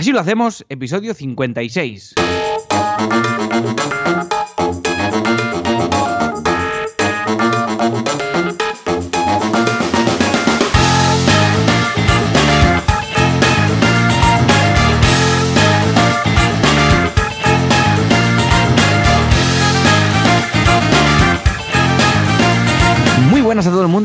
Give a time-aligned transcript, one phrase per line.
[0.00, 2.14] Así lo hacemos, episodio 56.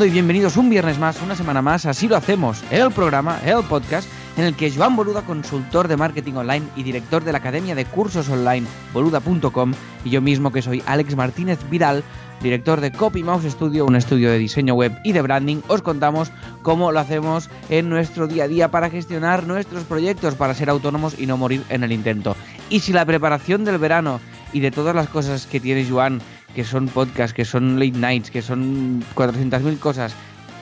[0.05, 4.07] Y bienvenidos un viernes más, una semana más, así lo hacemos, el programa, el podcast,
[4.37, 7.85] en el que Joan Boluda, consultor de marketing online y director de la academia de
[7.85, 12.03] cursos online boluda.com, y yo mismo que soy Alex Martínez Vidal,
[12.43, 16.31] director de Copy Mouse Studio, un estudio de diseño web y de branding, os contamos
[16.61, 21.17] cómo lo hacemos en nuestro día a día para gestionar nuestros proyectos, para ser autónomos
[21.17, 22.35] y no morir en el intento.
[22.69, 24.19] Y si la preparación del verano
[24.53, 26.21] y de todas las cosas que tiene Joan,
[26.55, 30.15] que son podcasts, que son late nights, que son 400.000 cosas,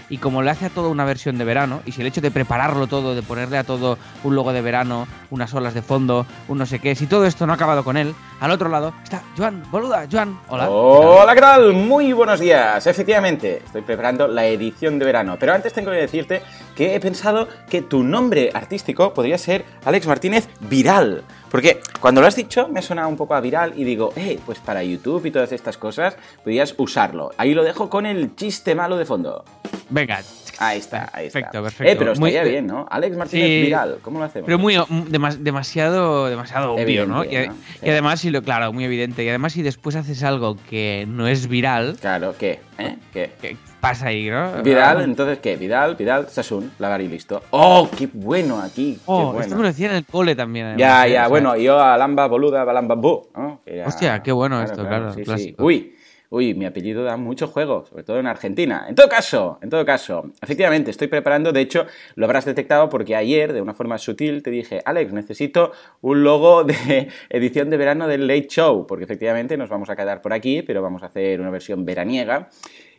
[0.10, 2.30] y como le hace a todo una versión de verano, y si el hecho de
[2.32, 6.58] prepararlo todo, de ponerle a todo un logo de verano, unas olas de fondo, un
[6.58, 9.22] no sé qué, si todo esto no ha acabado con él, al otro lado está
[9.38, 10.70] Joan, boluda, Joan, hola.
[10.70, 11.74] Hola, ¿qué tal?
[11.74, 12.86] Muy buenos días.
[12.86, 16.42] Efectivamente, estoy preparando la edición de verano, pero antes tengo que decirte
[16.76, 21.24] que he pensado que tu nombre artístico podría ser Alex Martínez Viral.
[21.52, 24.40] Porque cuando lo has dicho me ha sonado un poco a viral y digo, eh,
[24.46, 27.32] pues para YouTube y todas estas cosas podrías usarlo.
[27.38, 29.44] Ahí lo dejo con el chiste malo de fondo.
[29.90, 30.22] Venga.
[30.60, 31.40] Ahí está, ahí está.
[31.40, 31.92] Perfecto, perfecto.
[31.92, 32.86] Eh, pero estaría Muy- bien, ¿no?
[32.90, 33.62] Alex Martínez Sí.
[33.64, 34.46] Viral, ¿cómo lo hacemos?
[34.46, 37.24] Pero muy mm, demas- demasiado, demasiado obvio, ¿no?
[37.24, 37.56] Y, ¿no?
[37.82, 39.24] y además, si lo, claro, muy evidente.
[39.24, 42.60] Y además, si después haces algo que no es viral, Claro, ¿qué?
[42.78, 42.98] ¿Eh?
[43.12, 43.32] ¿Qué?
[43.42, 44.64] ¿qué pasa ahí, no?
[44.64, 45.58] Vidal, entonces ¿qué?
[45.58, 47.44] Vidal, Vidal, Sasun, lavar y listo.
[47.50, 48.98] ¡Oh, qué bueno aquí!
[49.06, 49.56] Oh, qué esto bueno.
[49.58, 50.68] me lo decía en el cole también.
[50.68, 51.12] además, Ya, ¿eh?
[51.12, 53.60] ya, bueno, yo a Lamba Boluda, Balamba Bu, ¿no?
[53.86, 55.26] Hostia, qué bueno esto, claro, sí, sí.
[55.26, 55.66] clásico.
[55.66, 55.94] Uy,
[56.34, 58.88] uy, mi apellido da mucho juego, sobre todo en Argentina.
[58.90, 63.16] En todo caso, en todo caso, efectivamente, estoy preparando, de hecho, lo habrás detectado porque
[63.16, 68.08] ayer, de una forma sutil, te dije, Alex, necesito un logo de edición de verano
[68.08, 71.40] del Late Show, porque efectivamente nos vamos a quedar por aquí, pero vamos a hacer
[71.40, 72.50] una versión veraniega.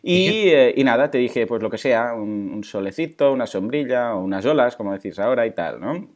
[0.01, 4.15] Y, eh, y nada, te dije, pues lo que sea, un, un solecito, una sombrilla,
[4.15, 6.07] o unas olas, como decís ahora y tal, ¿no?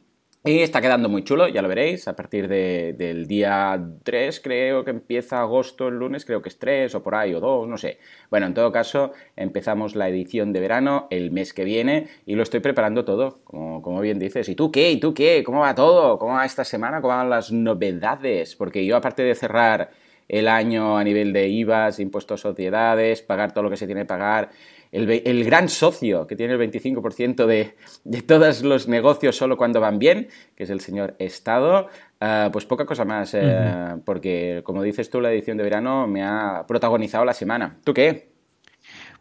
[0.42, 4.84] Y está quedando muy chulo, ya lo veréis, a partir de- del día 3 creo
[4.86, 7.76] que empieza agosto, el lunes creo que es 3 o por ahí, o 2, no
[7.76, 7.98] sé.
[8.30, 12.42] Bueno, en todo caso, empezamos la edición de verano el mes que viene y lo
[12.42, 14.48] estoy preparando todo, como, como bien dices.
[14.48, 14.90] ¿Y tú qué?
[14.92, 15.42] ¿Y tú qué?
[15.44, 16.18] ¿Cómo va todo?
[16.18, 17.02] ¿Cómo va esta semana?
[17.02, 18.56] ¿Cómo van las novedades?
[18.56, 19.90] Porque yo aparte de cerrar
[20.26, 24.02] el año a nivel de IVAs, impuestos a sociedades, pagar todo lo que se tiene
[24.02, 24.50] que pagar.
[24.92, 29.98] El, gran socio que tiene el 25% de, de todos los negocios solo cuando van
[29.98, 31.88] bien, que es el señor Estado,
[32.20, 36.24] ah, pues poca cosa más, eh, porque como dices tú, la edición de verano me
[36.24, 37.78] ha protagonizado la semana.
[37.84, 38.30] ¿Tú qué?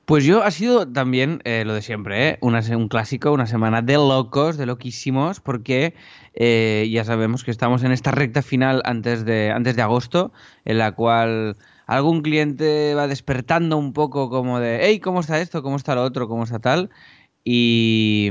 [0.09, 2.37] Pues yo ha sido también eh, lo de siempre, ¿eh?
[2.41, 5.93] Una un clásico, una semana de locos, de loquísimos, porque
[6.33, 10.31] eh, ya sabemos que estamos en esta recta final antes de, antes de agosto,
[10.65, 11.57] en la cual
[11.89, 15.63] algún cliente va despertando un poco como de, hey, ¿cómo está esto?
[15.63, 16.27] ¿Cómo está lo otro?
[16.27, 16.89] ¿Cómo está tal?
[17.43, 18.29] Y,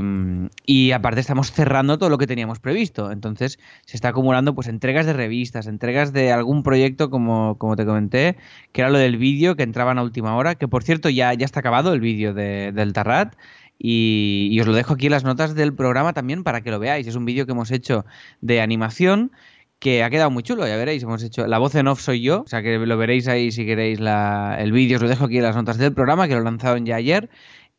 [0.65, 3.11] y aparte estamos cerrando todo lo que teníamos previsto.
[3.11, 7.85] Entonces se está acumulando pues entregas de revistas, entregas de algún proyecto como, como te
[7.85, 8.37] comenté,
[8.71, 11.45] que era lo del vídeo que entraban a última hora, que por cierto ya, ya
[11.45, 13.35] está acabado el vídeo de- del Tarrat.
[13.81, 16.79] Y, y os lo dejo aquí en las notas del programa también para que lo
[16.79, 17.07] veáis.
[17.07, 18.05] Es un vídeo que hemos hecho
[18.41, 19.31] de animación
[19.79, 21.03] que ha quedado muy chulo, ya veréis.
[21.03, 23.65] Hemos hecho la voz en off soy yo, o sea que lo veréis ahí si
[23.65, 24.97] queréis la- el vídeo.
[24.97, 27.29] Os lo dejo aquí en las notas del programa que lo lanzaron ya ayer.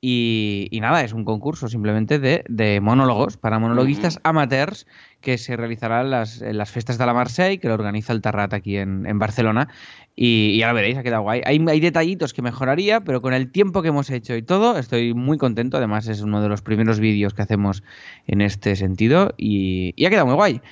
[0.03, 4.87] Y, y nada, es un concurso simplemente de, de monólogos para monologuistas amateurs
[5.21, 8.23] que se realizará en las, en las fiestas de la Marseille, que lo organiza el
[8.23, 9.69] Tarrat aquí en, en Barcelona.
[10.17, 11.43] Y, y ya lo veréis, ha quedado guay.
[11.45, 15.13] Hay, hay detallitos que mejoraría, pero con el tiempo que hemos hecho y todo, estoy
[15.13, 15.77] muy contento.
[15.77, 17.83] Además, es uno de los primeros vídeos que hacemos
[18.27, 20.63] en este sentido y, y ha quedado muy guay.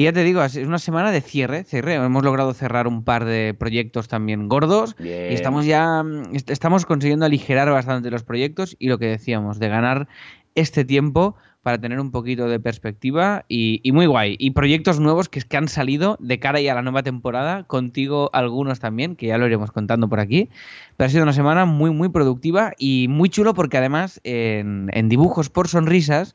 [0.00, 1.94] Y ya te digo, es una semana de cierre, cierre.
[1.94, 5.32] Hemos logrado cerrar un par de proyectos también gordos Bien.
[5.32, 9.58] y estamos ya mm, est- estamos consiguiendo aligerar bastante los proyectos y lo que decíamos,
[9.58, 10.06] de ganar
[10.54, 14.36] este tiempo para tener un poquito de perspectiva y, y muy guay.
[14.38, 18.30] Y proyectos nuevos que, que han salido de cara ya a la nueva temporada, contigo
[18.32, 20.48] algunos también, que ya lo iremos contando por aquí.
[20.96, 25.08] Pero ha sido una semana muy, muy productiva y muy chulo porque además en, en
[25.08, 26.34] dibujos por sonrisas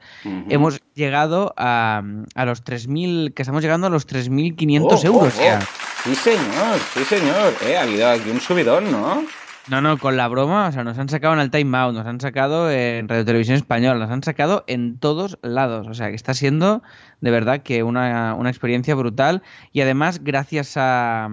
[0.50, 2.04] hemos llegado a,
[2.36, 5.60] a los 3.000, que estamos llegando a los 3.500 Oh, euros oh, ya.
[6.04, 7.54] Sí, señor, sí, señor.
[7.66, 9.24] Eh, ha habido aquí un subidón, ¿no?
[9.70, 12.06] No, no, con la broma, o sea, nos han sacado en el Time Out, nos
[12.06, 15.88] han sacado en Radio Televisión Española, nos han sacado en todos lados.
[15.88, 16.84] O sea, que está siendo
[17.24, 19.44] de verdad que una, una experiencia brutal.
[19.72, 21.30] Y además, gracias a,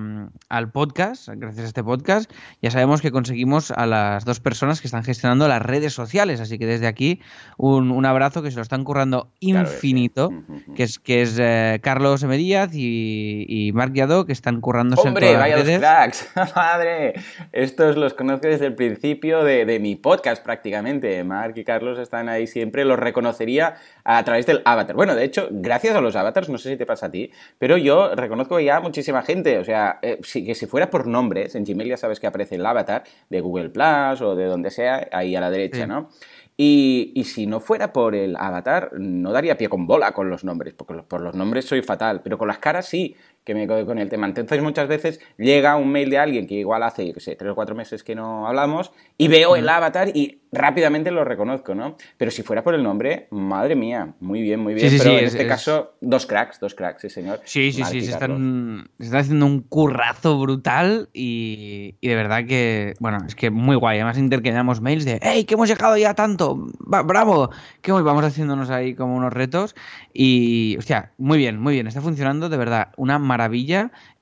[0.49, 2.31] al podcast, gracias a este podcast,
[2.63, 6.41] ya sabemos que conseguimos a las dos personas que están gestionando las redes sociales.
[6.41, 7.21] Así que desde aquí,
[7.57, 10.73] un, un abrazo que se lo están currando infinito, Claro sí.
[10.77, 12.37] que es, que es eh, Carlos M.
[12.37, 16.29] Díaz y, y Marc Yadó, que están currándose Hombre, en todas vaya las los cracks,
[16.55, 17.15] madre.
[17.51, 21.25] Estos los conozco desde el principio de, de mi podcast prácticamente.
[21.25, 24.95] Mark y Carlos están ahí siempre, los reconocería a través del avatar.
[24.95, 27.77] Bueno, de hecho, gracias a los avatars, no sé si te pasa a ti, pero
[27.77, 29.59] yo reconozco ya muchísima gente.
[29.59, 32.57] O sea, eh, si, que si fuera por nombres, en Gmail ya sabes que aparece
[32.57, 35.87] el avatar de Google Plus o de donde sea, ahí a la derecha, Sí.
[35.87, 36.09] ¿no?
[36.57, 40.45] Y, y si no fuera por el avatar, no daría pie con bola con los
[40.45, 43.17] nombres, porque por los nombres soy fatal, pero con las caras sí
[43.51, 44.27] que me quedo con el tema.
[44.29, 47.51] Entonces muchas veces llega un mail de alguien que igual hace, yo qué sé, tres
[47.51, 51.97] o cuatro meses que no hablamos, y veo el avatar y rápidamente lo reconozco, ¿no?
[52.17, 54.89] Pero si fuera por el nombre, madre mía, muy bien, muy bien.
[54.89, 57.41] Sí, sí, pero sí, en es- este es- caso, dos cracks, dos cracks, sí señor.
[57.45, 62.45] Sí, sí, sí, se están, se están haciendo un currazo brutal y, y de verdad
[62.47, 63.99] que, bueno, es que muy guay.
[63.99, 67.51] Además intercambiamos mails de, hey, que hemos llegado ya tanto, bravo,
[67.83, 69.75] que muy vamos haciéndonos ahí como unos retos
[70.13, 73.40] y, hostia, muy bien, muy bien, está funcionando de verdad, una maravilla.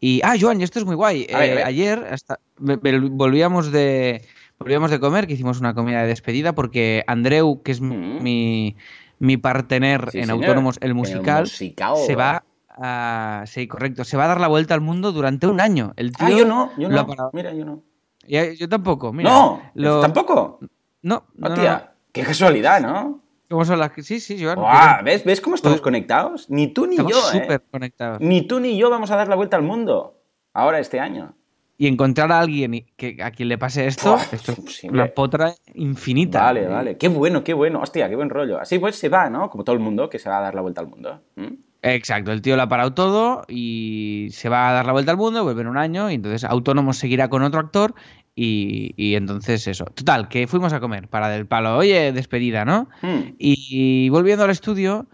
[0.00, 1.26] Y, ah, Joan, y esto es muy guay.
[1.32, 1.64] A ver, a Eh, ver.
[1.66, 4.22] ayer hasta, volvíamos de...
[4.58, 8.22] Volvíamos de comer, que hicimos una comida de despedida, porque Andreu, que es mi- Mm.
[8.22, 8.76] mi,
[9.20, 10.42] mi partener Sí, en señor.
[10.44, 13.44] Autónomos, el musical, se va a...
[13.46, 14.02] Sí, correcto.
[14.04, 15.92] Se va a dar la vuelta al mundo durante un año.
[15.96, 17.06] El tío Ah, yo no, yo no.
[17.32, 17.82] Mira, yo no.
[18.26, 19.30] Ya- yo tampoco, mira.
[19.30, 20.58] no, lo- tampoco.
[20.60, 20.68] No,
[21.02, 21.90] no, no, Hostia, no.
[22.12, 23.22] qué casualidad, ¿no?
[23.48, 24.58] ¿Cómo son las que- Sí, sí, Joan.
[25.04, 25.24] ¿ves?
[25.24, 26.50] ¿Ves cómo estamos Todo- conectados?
[26.50, 27.42] Ni tú ni Estamos yo, ¿eh?
[27.42, 28.20] súper conectados.
[28.20, 30.20] Ni tú ni yo vamos a dar la vuelta al mundo.
[30.52, 31.34] Ahora, este año.
[31.80, 36.42] Y encontrar a alguien que, a quien le pase esto, esto es una potra infinita.
[36.42, 36.96] Vale, vale.
[36.98, 37.80] Qué bueno, qué bueno.
[37.80, 38.58] Hostia, qué buen rollo.
[38.60, 39.48] Así pues se va, ¿no?
[39.48, 41.20] Como todo el mundo que se va a dar la vuelta al mundo.
[41.36, 41.54] ¿Mm?
[41.80, 45.16] Exacto, el tío lo ha parado todo y se va a dar la vuelta al
[45.16, 47.94] mundo, vuelve en un año y entonces Autónomo seguirá con otro actor
[48.40, 49.84] y, y entonces eso.
[49.86, 52.88] Total, que fuimos a comer para del palo, oye, despedida, ¿no?
[53.02, 53.34] Mm.
[53.36, 55.08] Y, y volviendo al estudio,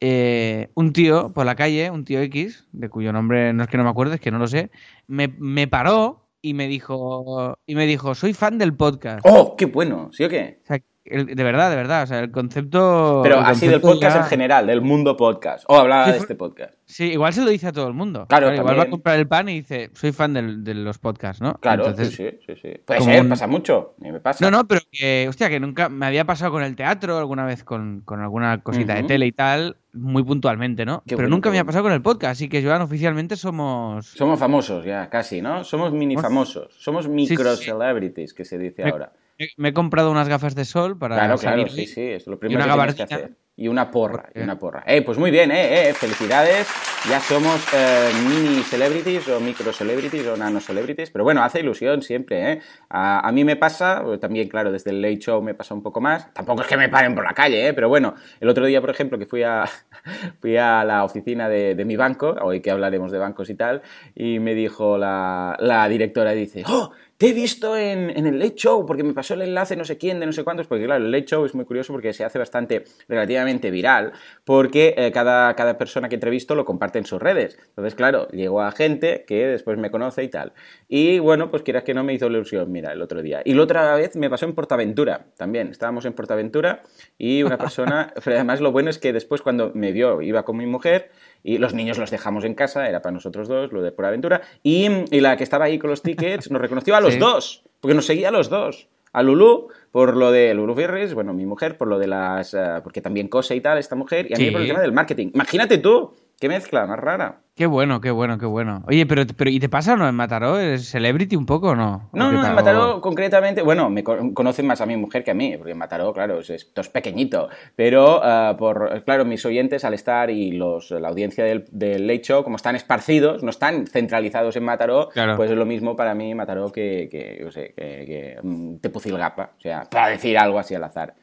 [0.00, 3.76] eh, un tío por la calle, un tío X, de cuyo nombre no es que
[3.76, 4.70] no me acuerdo, es que no lo sé,
[5.06, 9.20] me, me paró y me dijo, y me dijo, soy fan del podcast.
[9.24, 10.08] ¡Oh, qué bueno!
[10.14, 10.60] ¿Sí o qué?
[10.62, 13.20] O sea, el- de verdad, de verdad, o sea, el concepto...
[13.22, 15.64] Pero el así del concepto podcast ya- en general, del mundo podcast.
[15.68, 16.74] O hablaba Sí, de este podcast.
[16.84, 18.26] Sí, igual se lo dice a todo el mundo.
[18.28, 21.40] Claro, igual va a comprar el pan y dice, soy fan del- de los podcasts,
[21.40, 21.54] ¿no?
[21.54, 22.80] Claro, Entonces, sí, sí, sí.
[22.84, 23.94] Puede ser, un- pasa mucho.
[23.98, 24.44] Mí me pasa.
[24.44, 27.64] No, no, pero que, hostia, que nunca me había pasado con el teatro, alguna vez
[27.64, 30.98] con, con alguna cosita de tele y tal, muy puntualmente, ¿no?
[31.06, 31.66] Qué pero bueno, nunca me ha bueno.
[31.66, 34.06] pasado con el podcast, así que Joan, oficialmente somos...
[34.06, 35.64] Somos famosos ya, casi, ¿no?
[35.64, 36.74] Somos mini Somos- famosos.
[36.78, 39.12] Somos micro celebrities, que se dice ahora.
[39.14, 41.86] Me, me he comprado unas gafas de sol para Claro, claro, salir sí, hoy.
[41.86, 43.04] sí, es lo primero una que tienes que gabardina.
[43.04, 43.36] hacer.
[43.60, 44.82] Y una porra, y una porra.
[44.86, 46.66] Eh, pues muy bien, eh, eh, felicidades.
[47.10, 52.00] Ya somos eh, mini celebrities o micro celebrities o nano celebrities, pero bueno, hace ilusión
[52.00, 52.60] siempre, ¿eh?
[52.88, 56.00] A, a mí me pasa, también, claro, desde el Late Show me pasa un poco
[56.00, 56.32] más.
[56.32, 57.74] Tampoco es que me paren por la calle, ¿eh?
[57.74, 59.66] Pero bueno, el otro día, por ejemplo, que fui a,
[60.40, 63.82] fui a la oficina de, de mi banco, hoy que hablaremos de bancos y tal,
[64.14, 66.92] y me dijo la, la directora, dice, ¡Oh!
[67.20, 69.98] Te he visto en, en el Late Show porque me pasó el enlace no sé
[69.98, 72.24] quién, de no sé cuántos, porque claro, el Late Show es muy curioso porque se
[72.24, 74.12] hace bastante relativamente viral,
[74.44, 77.58] porque eh, cada, cada persona que entrevisto lo comparte en sus redes.
[77.68, 80.52] Entonces, claro, llegó a gente que después me conoce y tal.
[80.88, 83.42] Y bueno, pues quieras que no me hizo ilusión, mira, el otro día.
[83.44, 85.68] Y la otra vez me pasó en Portaventura también.
[85.68, 86.82] Estábamos en Portaventura
[87.18, 90.56] y una persona, pero además lo bueno es que después cuando me vio, iba con
[90.56, 91.10] mi mujer
[91.42, 94.88] y los niños los dejamos en casa, era para nosotros dos, lo de Portaventura, y,
[95.10, 97.18] y la que estaba ahí con los tickets nos reconoció a los Sí.
[97.18, 98.88] dos, porque nos seguía a los dos.
[99.12, 102.54] A Lulu por lo de Lulu Ferris, bueno, mi mujer por lo de las...
[102.54, 104.50] eh, porque también cose y tal, esta mujer, y a mí Sí.
[104.52, 105.30] por el tema del marketing.
[105.34, 107.42] Imagínate tú, qué mezcla más rara.
[107.54, 108.82] Qué bueno, qué bueno, qué bueno.
[108.88, 110.58] Oye, pero, pero ¿y te pasa o no en Mataró?
[110.58, 112.08] ¿Eres celebrity un poco o no?
[112.14, 112.54] No, ¿O qué no, en?
[112.54, 115.78] Mataró concretamente, bueno, me co- conocen más a mi mujer que a mí, porque en
[115.78, 120.52] Mataró, claro, es, esto es pequeñito, pero ah, por, claro, mis oyentes al estar y
[120.52, 125.10] los, la audiencia del, del Late Show, como están esparcidos, no están centralizados en Mataró,
[125.10, 125.36] Claro.
[125.36, 129.60] pues es lo mismo para mí Mataró que, que yo sé, que, que mm, o
[129.60, 131.14] sea, para decir algo así al azar.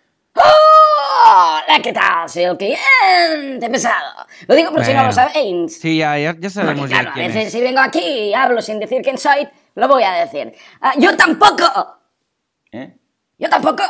[1.68, 2.30] Hola, ¿qué tal?
[2.30, 4.26] Soy el cliente pesado.
[4.48, 5.08] Lo digo por si no Bueno.
[5.08, 5.80] lo sabéis.
[5.80, 7.52] Sí, ya, ya, ya Porque, sabemos claro, ya a quién veces es.
[7.52, 10.54] si vengo aquí y hablo sin decir quién soy, lo voy a decir.
[10.80, 11.98] Ah, yo tampoco.
[12.72, 12.96] ¿eh?
[13.38, 13.84] Yo tampoco.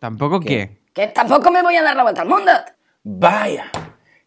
[0.00, 0.82] ¿Tampoco qué?
[0.94, 2.50] Que tampoco me voy a dar la vuelta al mundo.
[3.02, 3.70] Vaya,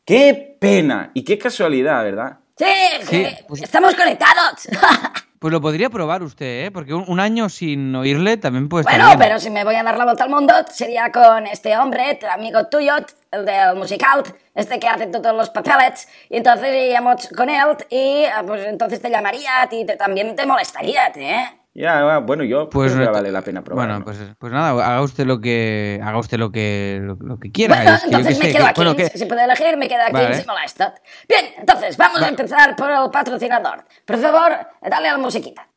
[0.05, 2.37] qué pena y qué casualidad, ¿verdad?
[2.57, 2.65] Sí,
[3.01, 4.67] Sí, que pues- estamos conectados.
[5.43, 6.71] Pues lo podría probar usted, ¿eh?
[6.71, 9.19] Porque un, un año sin oírle también puede estar Bueno, bien.
[9.19, 12.65] pero si me voy a dar la vuelta al mundo, sería con este hombre, amigo
[12.67, 12.93] tuyo,
[13.29, 14.23] el del musical,
[14.55, 19.01] este que hace todos los papeles, y entonces iríamos con él, y ah, pues entonces
[19.01, 21.49] te llamaría, a ti te- también te molestaría, ¿eh?
[21.75, 23.93] Ya, bueno, yo Pues creo que no- vale la pena probarlo.
[23.93, 27.51] Bueno, pues, pues nada, haga usted lo que haga usted lo que lo, lo que
[27.51, 27.75] quiera.
[27.77, 28.75] Bueno, Es que yo entonces qué me sé, quedo que- aquí.
[28.79, 30.35] bueno, que- Si se puede elegir, me quedo aquí Vale.
[30.35, 30.93] sin molestar.
[31.27, 33.85] Bien, entonces vamos a empezar por el patrocinador.
[34.05, 34.51] Por favor,
[34.83, 35.67] dale a la musiquita.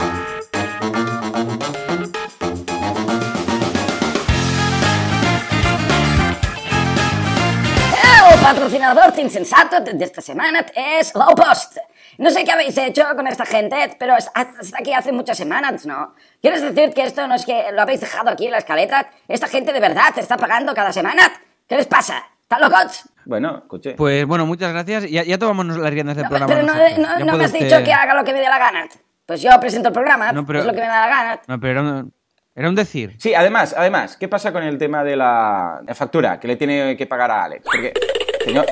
[8.33, 11.79] El patrocinador insensato de esta semana es Low Post.
[12.19, 15.85] No sé qué habéis hecho con esta gente, pero es- hasta aquí hace muchas semanas,
[15.87, 16.15] ¿no?
[16.41, 19.09] ¿Quieres decir que esto no es que lo habéis dejado aquí en la escaleta?
[19.29, 21.23] ¿Esta gente de verdad te está pagando cada semana?
[21.69, 22.25] ¿Qué les pasa?
[22.43, 23.03] ¿Están locos?
[23.25, 23.93] Bueno, escuche.
[23.95, 25.11] Pues bueno, muchas gracias.
[25.11, 26.55] Ya, ya tomamos las riendas del No, programa.
[26.55, 26.75] pero no,
[27.19, 28.87] no- no me has usted- dicho que haga lo que me dé la gana.
[29.27, 31.41] Pues yo presento el programa, No, pero- es lo que me da la gana.
[31.49, 32.13] No, pero era un,
[32.55, 33.17] era un decir.
[33.19, 36.97] Sí, además, además, ¿qué pasa con el tema de la, la factura que le tiene
[36.97, 37.65] que pagar a Alex?
[37.65, 37.93] Porque,
[38.45, 38.65] señor...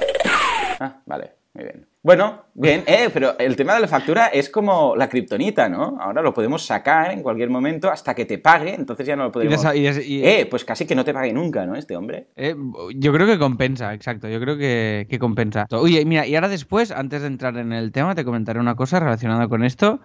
[0.78, 1.86] Ah, vale, muy bien.
[2.04, 5.96] Bueno, bien, eh, pero el tema de la factura es como la kriptonita, ¿no?
[5.98, 9.32] Ahora lo podemos sacar en cualquier momento hasta que te pague, entonces ya no lo
[9.32, 9.64] podemos...
[9.74, 11.74] y Eh, pues casi que no te pague nunca, ¿no?
[11.74, 12.26] Este hombre.
[12.36, 12.54] Eh,
[12.94, 14.28] yo creo que compensa, exacto.
[14.28, 15.66] Yo creo que, que compensa.
[15.70, 19.00] Oye, mira, y ahora después, antes de entrar en el tema, te comentaré una cosa
[19.00, 20.00] relacionada con esto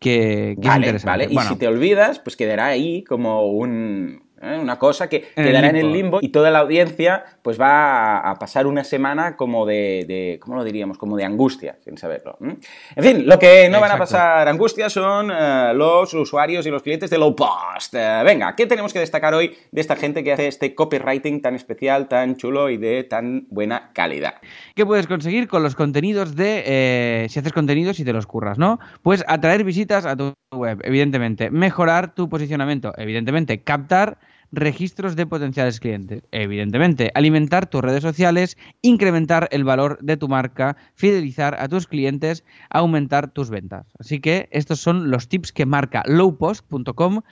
[0.00, 1.10] que, que es Vale, interesante.
[1.10, 1.24] vale.
[1.30, 4.58] Y Bueno, si te olvidas, pues quedará ahí como un, ¿eh?
[4.60, 6.18] una cosa que En quedará en el limbo.
[6.20, 10.56] y toda la audiencia pues va a, a pasar una semana como de, de- ¿cómo
[10.56, 10.98] lo diríamos?
[10.98, 12.36] Como de angustia, sin saberlo.
[12.40, 12.58] En
[13.02, 17.10] fin, lo que no van a pasar angustia son eh, los usuarios y los clientes
[17.10, 17.94] de Low Post.
[17.94, 21.54] Eh, venga, ¿qué tenemos que destacar hoy de esta gente que hace este copywriting tan
[21.54, 24.34] especial, tan chulo y de tan buena calidad?
[24.74, 26.62] ¿Qué puedes conseguir con los contenidos de...
[26.66, 28.78] eh, si haces contenidos y te los curras, ¿no?
[29.02, 31.50] Pues atraer visitas a tu web, evidentemente.
[31.50, 33.62] Mejorar tu posicionamiento, evidentemente.
[33.62, 34.18] Captar
[34.52, 37.10] registros de potenciales clientes, evidentemente.
[37.14, 43.30] Alimentar tus redes sociales, incrementar el valor de tu marca, fidelizar a tus clientes, aumentar
[43.30, 43.86] tus ventas.
[43.98, 47.22] Así que estos son los tips que marca lowpost.com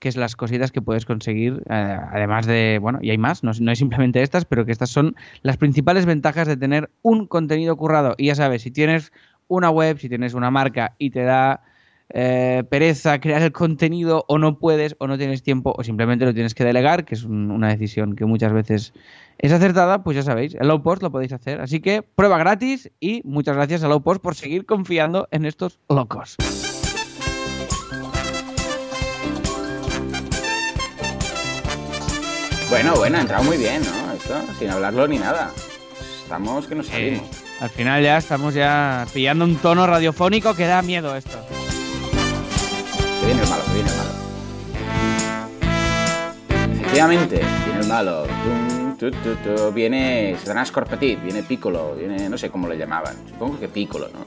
[0.00, 3.52] que es las cositas que puedes conseguir, eh, además de, bueno, y hay más, no,
[3.60, 7.76] no es simplemente estas, pero que estas son las principales ventajas de tener un contenido
[7.76, 8.14] currado.
[8.16, 9.12] Y ya sabes, si tienes
[9.46, 11.62] una web, si tienes una marca y te da
[12.12, 16.34] eh, pereza crear el contenido o no puedes o no tienes tiempo o simplemente lo
[16.34, 18.92] tienes que delegar, que es un- una decisión que muchas veces
[19.38, 21.60] es acertada, pues ya sabéis, el low post lo podéis hacer.
[21.60, 25.78] Así que prueba gratis y muchas gracias a low post por seguir confiando en estos
[25.88, 26.36] locos.
[32.68, 34.12] Bueno, bueno, ha entrado muy bien, ¿no?
[34.12, 35.50] Esto, sin hablarlo ni nada.
[36.22, 37.22] Estamos que nos salimos.
[37.60, 41.36] Al final ya estamos ya pillando un tono radiofónico que da miedo esto.
[43.20, 44.10] Que viene el malo, que viene el malo.
[46.80, 48.26] Efectivamente, viene el malo.
[49.74, 53.14] Viene Satanás Corpetit, viene Piccolo, viene no sé cómo le llamaban.
[53.28, 54.26] Supongo que Piccolo, ¿no?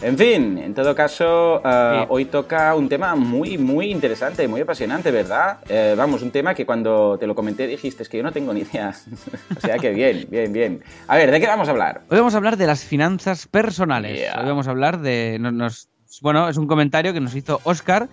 [0.00, 2.06] En fin, en todo caso, eh, Sí.
[2.10, 5.58] hoy toca un tema muy, muy interesante, muy apasionante, ¿verdad?
[5.68, 8.52] Eh, vamos, un tema que cuando te lo comenté dijiste, es que yo no tengo
[8.54, 8.94] ni idea.
[9.56, 10.82] o sea que bien, bien, bien.
[11.08, 12.02] A ver, ¿de qué vamos a hablar?
[12.10, 14.16] Hoy vamos a hablar de las finanzas personales.
[14.18, 14.38] Yeah.
[14.40, 15.38] Hoy vamos a hablar de.
[15.40, 15.88] no- nos-
[16.22, 18.08] bueno, es un comentario que nos hizo Oscar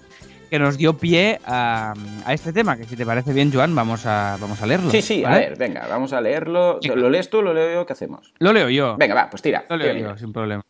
[0.49, 1.93] que nos dio pie a,
[2.25, 2.77] a este tema.
[2.77, 4.91] Que si te parece bien, Joan, vamos a, vamos a leerlo.
[4.91, 6.79] Sí, sí, a ver, venga, vamos a leerlo.
[6.83, 7.85] ¿Lo lees tú, lo leo yo?
[7.85, 8.33] ¿Qué hacemos?
[8.39, 8.95] Lo leo yo.
[8.97, 9.65] Venga, va, pues tira.
[9.69, 10.63] Lo leo tira, yo, sin problema.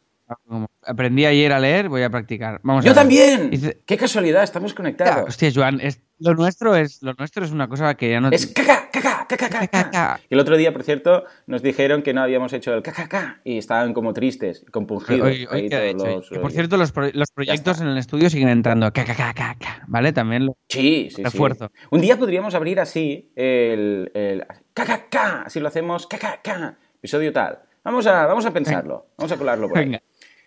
[0.84, 2.60] Aprendí ayer a leer, voy a practicar.
[2.64, 3.02] Vamos a Yo ver.
[3.02, 3.50] también.
[3.52, 5.30] Dice- Qué casualidad, estamos Ya, conectados.
[5.30, 8.30] hostia, Joan, es, lo, nuestro es, lo nuestro es una cosa que ya no.
[8.30, 9.68] Es caca, caca, caca, caca.
[9.68, 10.20] Caca.
[10.30, 13.58] El otro día, por cierto, nos dijeron que no habíamos hecho el caca, caca y
[13.58, 15.28] estaban como tristes compungidos.
[15.28, 16.06] Hoy- hoy todos hecho.
[16.06, 18.92] los- Que, por cierto, los, pro- los proyectos en el estudio siguen entrando.
[18.94, 20.12] Ca, ca, ca, ca, ca, ¿Vale?
[20.14, 21.24] También lo- Sí, sí, sí.
[21.24, 21.72] Refuerzo.
[21.92, 27.32] Un día podríamos abrir así el, el caca, caca, así lo hacemos, caca, caca, episodio
[27.34, 27.60] tal.
[27.84, 29.86] Vamos a, vamos a pensarlo, vamos a colarlo por ahí.
[29.86, 30.02] Venga.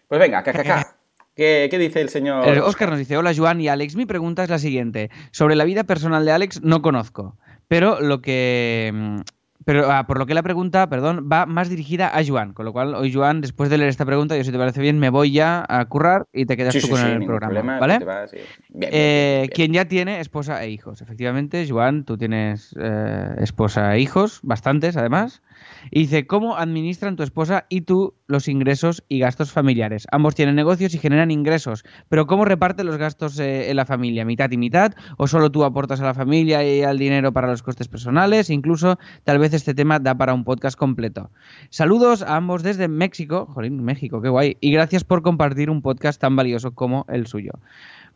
[0.09, 0.97] Pues venga, caca, caca.
[1.35, 2.47] ¿Qué, qué dice el señor?
[2.49, 5.11] Eh, Oscar nos dice, hola Joan y Alex, mi pregunta es la siguiente.
[5.31, 7.37] Sobre la vida personal de Alex no conozco,
[7.69, 8.91] pero lo que...
[8.93, 9.21] mm,
[9.65, 12.73] Pero ah, por lo que la pregunta, perdón, va más dirigida a Joan, con lo
[12.73, 15.31] cual hoy Joan, después de leer esta pregunta, yo si te parece bien, me voy
[15.31, 17.99] ya a currar y te quedas Sí, tú sí, con sí, el programa, problema, ¿vale?
[17.99, 18.39] te vas, sí.
[18.71, 19.51] Bien, bien, Eh, bien.
[19.55, 21.03] quien ya tiene esposa e hijos.
[21.03, 25.43] Efectivamente, Joan, tú tienes eh, esposa e hijos, bastantes además.
[25.91, 30.07] Y dice, ¿cómo administran tu esposa y tú los ingresos y gastos familiares?
[30.13, 34.25] Ambos tienen negocios y generan ingresos, pero ¿cómo reparten los gastos eh, en la familia?
[34.25, 34.93] ¿Mitad y mitad?
[35.17, 38.51] ¿O solo tú aportas a la familia y al dinero para los costes personales?
[38.51, 41.31] Incluso, tal vez este tema da para un podcast completo.
[41.71, 46.21] Saludos a ambos desde México, jolín, México, qué guay, y gracias por compartir un podcast
[46.21, 47.53] tan valioso como el suyo.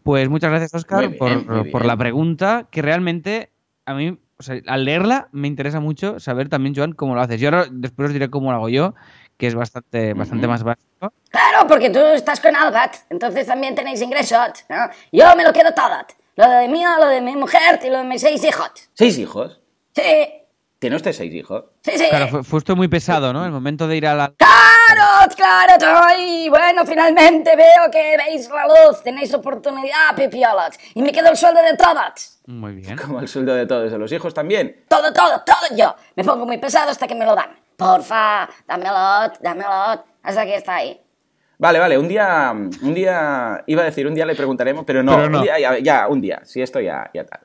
[0.02, 1.16] Pues muchas gracias, Oscar, bien,
[1.70, 3.50] por, la pregunta, que realmente
[3.86, 7.40] a mí, o sea, al leerla, me interesa mucho saber también, Joan, cómo lo haces.
[7.40, 8.94] Yo ahora después os diré cómo lo hago yo,
[9.36, 11.12] que es bastante, bastante más básico.
[11.30, 14.88] Claro, porque tú estás con Albert, entonces también tenéis ingresos, ¿no?
[15.12, 15.96] Yo me lo quedo todo.
[16.34, 18.90] Lo de mío, lo de mi mujer y lo de mis seis hijos.
[18.94, 19.60] ¿Seis hijos?
[19.94, 20.02] Sí,
[20.82, 21.62] ¿Tiene usted seis hijos?
[21.82, 22.06] sí, sí.
[22.10, 23.44] Claro, fue, muy pesado, ¿no?
[23.44, 24.32] El momento de ir a la...
[24.36, 26.48] Claro, claro, Troy.
[26.48, 30.74] Bueno, finalmente veo que veis la luz, tenéis oportunidad, pipiolos.
[30.94, 32.40] Y me quedo el sueldo de todos.
[32.46, 32.96] Muy bien.
[32.96, 34.82] Como el sueldo de todos, de los hijos también.
[34.88, 35.94] Todo, todo, todo yo.
[36.16, 37.50] Me pongo muy pesado hasta que me lo dan.
[37.76, 40.04] Porfa, dámelo, dámelo.
[40.24, 41.00] Hasta que está ahí.
[41.58, 45.14] Vale, vale, un día, un día, iba a decir, un día le preguntaremos, pero no,
[45.14, 45.38] Pero no.
[45.38, 47.42] un día, ya, ya, un día, si esto ya, ya tal.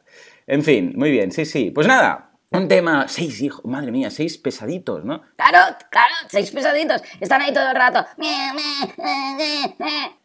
[0.48, 1.70] En fin, muy bien, sí, sí.
[1.70, 5.22] Pues nada, un tema, seis hijos, madre mía, seis pesaditos, ¿no?
[5.36, 7.02] Claro, claro, seis pesaditos.
[7.20, 8.06] Están ahí todo el rato.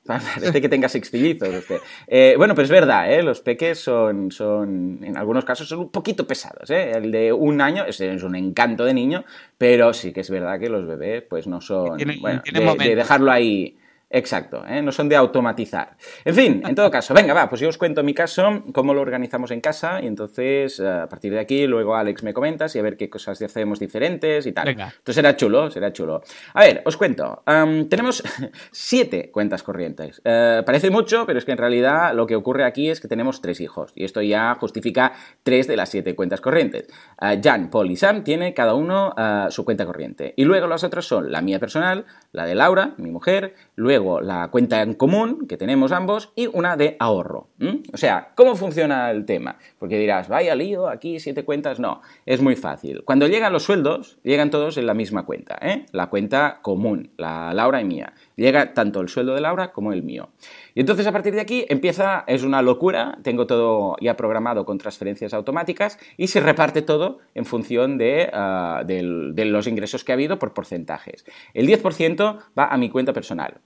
[0.05, 1.81] Parece que tenga sextillizos usted.
[2.07, 3.23] Eh, bueno, pero es verdad, ¿eh?
[3.23, 6.71] los peques son, son, en algunos casos, son un poquito pesados.
[6.71, 6.93] ¿eh?
[6.93, 9.25] El de un año es, es un encanto de niño,
[9.59, 12.67] pero sí que es verdad que los bebés pues no son Tienen- bueno, tienen de-
[12.67, 12.97] de, momentos.
[12.97, 13.77] dejarlo ahí.
[14.15, 14.83] Exacto, ¿eh?
[14.83, 15.97] no son de automatizar.
[16.23, 19.01] En fin, en todo caso, venga, va, pues yo os cuento mi caso, cómo lo
[19.01, 22.79] organizamos en casa y entonces eh, a partir de aquí luego Alex me comentas y
[22.79, 24.67] a ver qué cosas hacemos diferentes y tal.
[24.67, 24.93] Venga.
[24.99, 26.23] Entonces será chulo, será chulo.
[26.53, 27.43] A ver, os cuento.
[27.89, 28.23] Tenemos
[28.71, 30.21] siete cuentas corrientes.
[30.25, 33.41] Eh, parece mucho, pero es que en realidad lo que ocurre aquí es que tenemos
[33.41, 33.93] tres hijos.
[33.95, 36.87] Y esto ya justifica tres de las siete cuentas corrientes.
[37.43, 39.15] Jan, Paul y Sam tienen cada uno
[39.49, 40.35] su cuenta corriente.
[40.37, 44.49] Y luego los otros son la mía personal, la de Laura, mi mujer, luego la
[44.51, 47.49] cuenta en común que tenemos ambos y una de ahorro.
[47.93, 49.57] O sea, ¿cómo funciona el tema?
[49.79, 51.79] Porque dirás, vaya lío, aquí siete cuentas.
[51.79, 53.05] No, es muy fácil.
[53.05, 55.87] Cuando llegan los sueldos, llegan todos en la misma cuenta, ¿eh?
[55.93, 58.15] la cuenta común, la Laura y mía.
[58.37, 60.31] Llega tanto el sueldo de Laura como el mío.
[60.75, 64.79] Y entonces a partir de aquí empieza, es una locura, tengo todo ya programado con
[64.79, 70.39] transferencias automáticas y se reparte todo en función de, ah, los ingresos que ha habido
[70.39, 71.25] por porcentajes.
[71.55, 73.61] El 10% va a mi cuenta personal,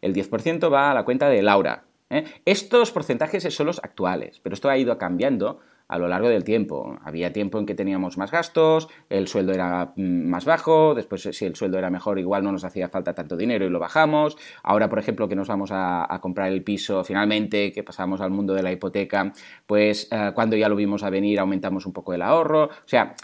[0.00, 1.84] el 10% va a la cuenta de Laura.
[2.10, 2.24] ¿eh?
[2.44, 5.60] Estos porcentajes son los actuales, pero esto ha ido cambiando
[5.92, 6.98] a lo largo del tiempo.
[7.04, 11.44] Había tiempo en que teníamos más gastos, el sueldo era mm, más bajo, después si
[11.44, 14.38] el sueldo era mejor igual no nos hacía falta tanto dinero y lo bajamos.
[14.62, 18.54] Ahora, por ejemplo, que nos vamos a, comprar el piso finalmente, que pasamos al mundo
[18.54, 19.34] de la hipoteca,
[19.66, 22.64] pues eh, cuando ya lo vimos a venir aumentamos un poco el ahorro.
[22.64, 23.14] O sea,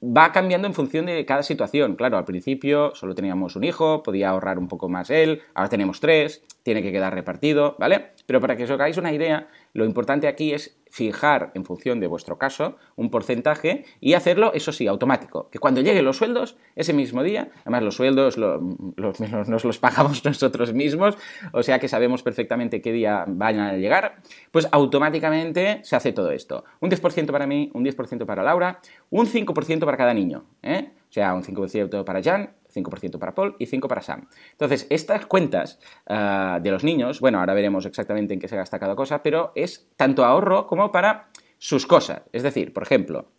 [0.00, 1.96] va cambiando en función de cada situación.
[1.96, 5.98] Claro, al principio solo teníamos un hijo, podía ahorrar un poco más él, ahora tenemos
[5.98, 8.10] tres, tiene que quedar repartido, ¿vale?
[8.26, 12.06] Pero para que os hagáis una idea, lo importante aquí es fijar en función de
[12.06, 15.48] vuestro caso un porcentaje y hacerlo, eso sí, automático.
[15.48, 18.60] Que cuando lleguen los sueldos, ese mismo día, además los sueldos lo-
[18.96, 21.16] los- los- nos los pagamos nosotros mismos,
[21.52, 24.16] o sea que sabemos perfectamente qué día van a llegar,
[24.50, 26.64] pues automáticamente se hace todo esto.
[26.80, 30.44] Un 10% para mí, un 10% para Laura, un 5% para cada niño.
[30.62, 30.90] ¿eh?
[31.08, 34.28] O sea, un 5% para Jan, 5% para Paul y 5% para Sam.
[34.52, 38.78] Entonces, estas cuentas ah, de los niños, bueno, ahora veremos exactamente en qué se gasta
[38.78, 42.22] cada cosa, pero es tanto ahorro como para sus cosas.
[42.32, 43.31] Es decir, por ejemplo,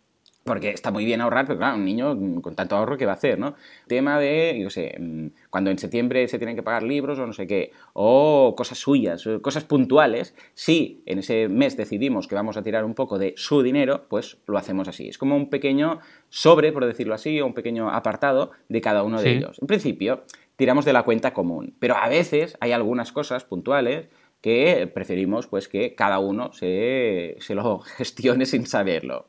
[0.44, 3.16] porque está muy bien ahorrar, pero claro, un niño con tanto ahorro, ¿qué va a
[3.16, 3.54] hacer, no?
[3.86, 7.32] Tema de, yo sé, mm, cuando en septiembre se tienen que pagar libros o no
[7.32, 12.56] sé qué, o cosas suyas, o cosas puntuales, si en ese mes decidimos que vamos
[12.56, 15.08] a tirar un poco de su dinero, pues lo hacemos así.
[15.08, 19.20] Es como un pequeño sobre, por decirlo así, o un pequeño apartado de cada uno
[19.20, 19.58] de ellos.
[19.60, 20.24] En principio,
[20.56, 24.08] tiramos de la cuenta común, pero a veces hay algunas cosas puntuales
[24.44, 29.26] que preferimos pues que cada uno se, se lo gestione sin saberlo.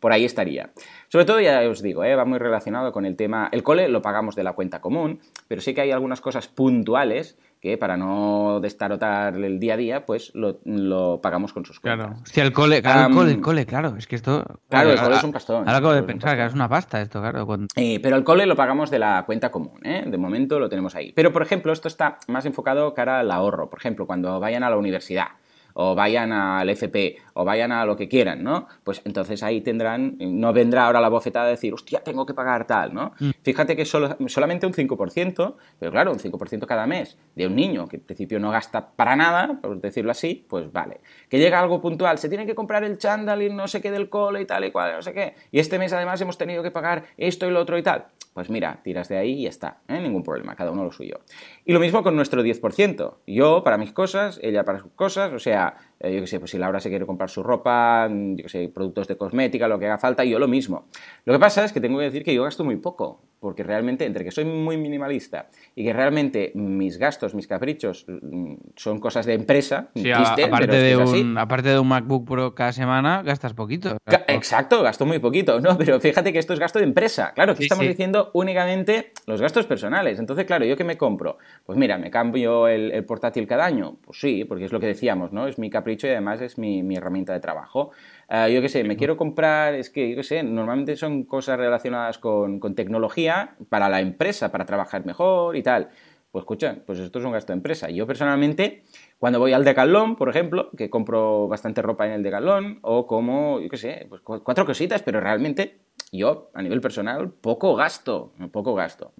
[0.00, 0.72] Por ahí estaría.
[1.08, 2.14] Sobre todo, ya os digo, ¿eh?
[2.14, 5.62] va muy relacionado con el tema, el cole lo pagamos de la cuenta común, pero
[5.62, 10.30] sí que hay algunas cosas puntuales que para no destarotar el día a día, pues
[10.34, 12.06] lo, lo pagamos con sus cuentas.
[12.06, 12.22] Claro.
[12.22, 13.94] Hostia, el cole, claro, el cole, el cole, claro.
[13.98, 14.44] Es que esto.
[14.68, 15.56] Claro, el ahora- cole es un pastón.
[15.68, 17.46] Ahora acabo de pensar que es una pasta esto, claro.
[17.76, 20.04] Eh, pero el cole lo pagamos de la cuenta común, ¿eh?
[20.06, 21.12] De momento lo tenemos ahí.
[21.12, 23.68] Pero, por ejemplo, esto está más enfocado cara al ahorro.
[23.68, 25.26] Por ejemplo, cuando vayan a la universidad,
[25.74, 28.66] o vayan al FP, o vayan a lo que quieran, ¿no?
[28.84, 32.66] Pues entonces ahí tendrán, no vendrá ahora la bofetada de decir, hostia, tengo que pagar
[32.66, 33.12] tal, ¿no?
[33.42, 37.88] Fíjate que solo, solamente un 5%, pero claro, un 5% cada mes de un niño
[37.88, 41.00] que en principio no gasta para nada, por decirlo así, pues vale.
[41.28, 44.08] Que llega algo puntual, se tiene que comprar el chándal y no sé qué del
[44.08, 45.34] cole y tal y cual, no sé qué.
[45.50, 48.06] Y este mes además hemos tenido que pagar esto y lo otro y tal.
[48.32, 50.00] Pues mira, tiras de ahí y ya está, ¿eh?
[50.00, 51.20] ningún problema, cada uno lo suyo.
[51.64, 53.14] Y lo mismo con nuestro 10%.
[53.26, 55.59] Yo para mis cosas, ella para sus cosas, o sea,
[55.98, 58.48] eh, yo qué sé, pues si Laura se quiere comprar su ropa, mm, yo qué
[58.48, 60.86] sé, productos de cosmética, lo que haga falta, yo lo mismo.
[61.24, 63.20] Lo que pasa es que tengo que decir que yo gasto muy poco.
[63.40, 68.54] Porque realmente entre que soy muy minimalista y que realmente mis gastos, mis caprichos mm,
[68.76, 73.22] son cosas de empresa, sí, aparte, de un, aparte de un MacBook Pro cada semana,
[73.22, 73.96] gastas poquito.
[74.28, 75.76] Exacto, gasto muy poquito, ¿no?
[75.78, 77.32] Pero fíjate que esto es gasto de empresa.
[77.34, 80.18] Claro, aquí estamos diciendo únicamente los gastos personales.
[80.18, 81.38] Entonces, claro, ¿yo qué me compro?
[81.64, 83.96] Pues mira, ¿me cambio el, portátil cada año?
[84.04, 85.46] Pues sí, porque es lo que decíamos, ¿no?
[85.46, 87.92] Es mi capricho y además es mi, mi herramienta de trabajo.
[88.32, 91.58] Ah, yo qué sé, me quiero comprar, es que, yo qué sé, normalmente son cosas
[91.58, 95.88] relacionadas con, tecnología para la empresa, para trabajar mejor y tal.
[96.30, 97.90] Pues escucha, pues esto es un gasto de empresa.
[97.90, 98.84] Yo personalmente,
[99.18, 103.58] cuando voy al Decathlon, por ejemplo, que compro bastante ropa en el Decathlon, o como,
[103.58, 105.80] yo qué sé, pues cuatro cositas, pero realmente
[106.12, 109.12] yo, a nivel personal, poco gasto, poco gasto.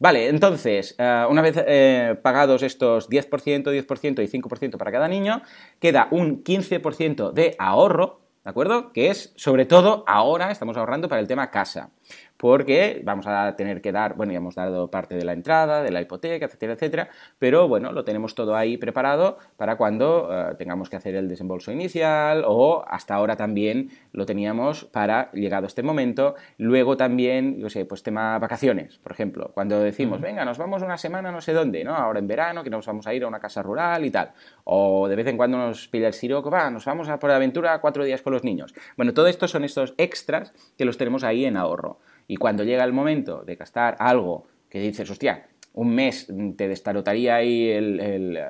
[0.00, 5.42] Vale, entonces, eh, una vez eh, pagados estos 10%, 10% y 5% para cada niño,
[5.78, 8.94] queda un 15% de ahorro, ¿de acuerdo?
[8.94, 11.90] Que es, sobre todo, ahora estamos ahorrando para el tema casa
[12.40, 15.90] porque vamos a tener que dar, bueno, ya hemos dado parte de la entrada, de
[15.90, 20.88] la hipoteca, etcétera, etcétera, pero bueno, lo tenemos todo ahí preparado para cuando eh, tengamos
[20.88, 26.34] que hacer el desembolso inicial o hasta ahora también lo teníamos para, llegado este momento,
[26.56, 30.96] luego también, yo sé, pues tema vacaciones, por ejemplo, cuando decimos, venga, nos vamos una
[30.96, 31.94] semana no sé dónde, ¿no?
[31.94, 34.30] Ahora en verano, que nos vamos a ir a una casa rural y tal,
[34.64, 37.78] o de vez en cuando nos pilla el siroco, va, nos vamos a por aventura
[37.82, 38.72] cuatro días con los niños.
[38.96, 41.98] Bueno, todo esto son estos extras que los tenemos ahí en ahorro.
[42.30, 47.34] Y cuando llega el momento de gastar algo que dices, hostia, un mes te destarotaría
[47.34, 47.76] ahí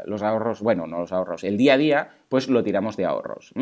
[0.04, 3.54] los ahorros, bueno, no los ahorros, el día a día, pues lo tiramos de ahorros.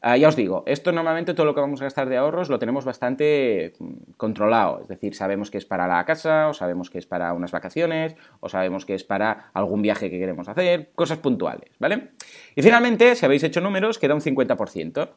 [0.00, 2.58] Ah, ya os digo, esto normalmente todo lo que vamos a gastar de ahorros lo
[2.58, 6.98] tenemos bastante mm, controlado, es decir, sabemos que es para la casa, o sabemos que
[6.98, 11.18] es para unas vacaciones, o sabemos que es para algún viaje que queremos hacer, cosas
[11.18, 12.10] puntuales, ¿vale?
[12.56, 15.08] Y finalmente, si habéis hecho números, queda un 50%.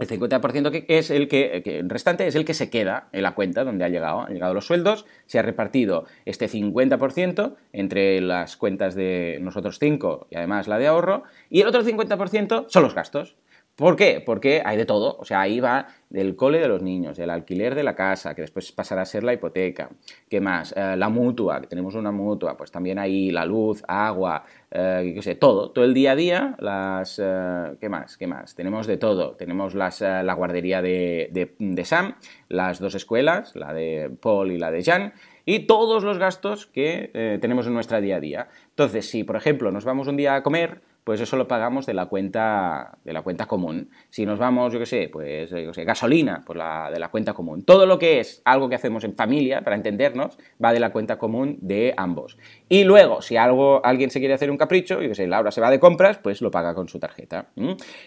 [0.00, 3.34] El 50% que es el que, el restante es el que se queda en la
[3.34, 8.56] cuenta donde ha llegado, han llegado los sueldos, se ha repartido este 50% entre las
[8.56, 12.94] cuentas de nosotros cinco y además la de ahorro, y el otro 50% son los
[12.94, 13.36] gastos.
[13.80, 14.22] ¿Por qué?
[14.24, 15.16] Porque hay de todo.
[15.18, 18.42] O sea, ahí va del cole de los niños, el alquiler de la casa, que
[18.42, 19.88] después pasará a ser la hipoteca.
[20.28, 20.74] ¿Qué más?
[20.76, 25.22] Eh, la mutua, que tenemos una mutua, pues también ahí la luz, agua, eh, qué
[25.22, 25.70] sé, todo.
[25.70, 27.20] Todo el día a día, las...
[27.22, 28.16] Eh, ¿Qué más?
[28.16, 28.54] ¿Qué más?
[28.54, 29.36] Tenemos de todo.
[29.36, 32.16] Tenemos las, la guardería de, de, Sam,
[32.48, 35.12] las dos escuelas, la de Paul y la de Jan,
[35.44, 38.48] y todos los gastos que tenemos en nuestra día a día.
[38.68, 41.92] Entonces, si por ejemplo nos vamos un día a comer, pues eso lo pagamos de
[41.92, 43.90] la cuenta, de la cuenta común.
[44.10, 47.32] Si nos vamos, yo qué sé, pues yo sé, gasolina, pues la, de la cuenta
[47.32, 47.64] común.
[47.64, 51.18] Todo lo que es algo que hacemos en familia, para entendernos, va de la cuenta
[51.18, 52.38] común de ambos.
[52.68, 55.60] Y luego, si algo, alguien se quiere hacer un capricho, yo qué sé, Laura se
[55.60, 57.48] va de compras, pues lo paga con su tarjeta.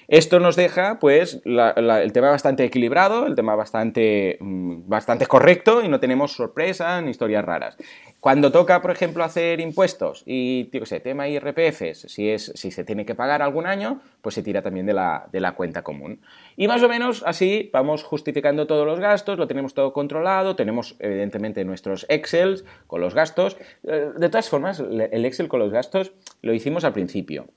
[0.08, 5.90] Esto nos deja, pues, el tema bastante equilibrado, el tema bastante, mm, bastante correcto y
[5.90, 7.76] no tenemos sorpresas ni historias raras.
[8.22, 12.86] Cuando toca, por ejemplo, hacer impuestos y, qué sé, tema IRPFs, si, es, si se
[12.86, 16.22] tiene que pagar algún año, pues se tira también de la, de la cuenta común.
[16.56, 20.96] Y más o menos así vamos justificando todos los gastos, lo tenemos todo controlado, tenemos
[21.00, 23.58] evidentemente nuestros Excel con los gastos.
[23.84, 27.48] Eh, de todas formas, el Excel con los gastos lo hicimos al principio.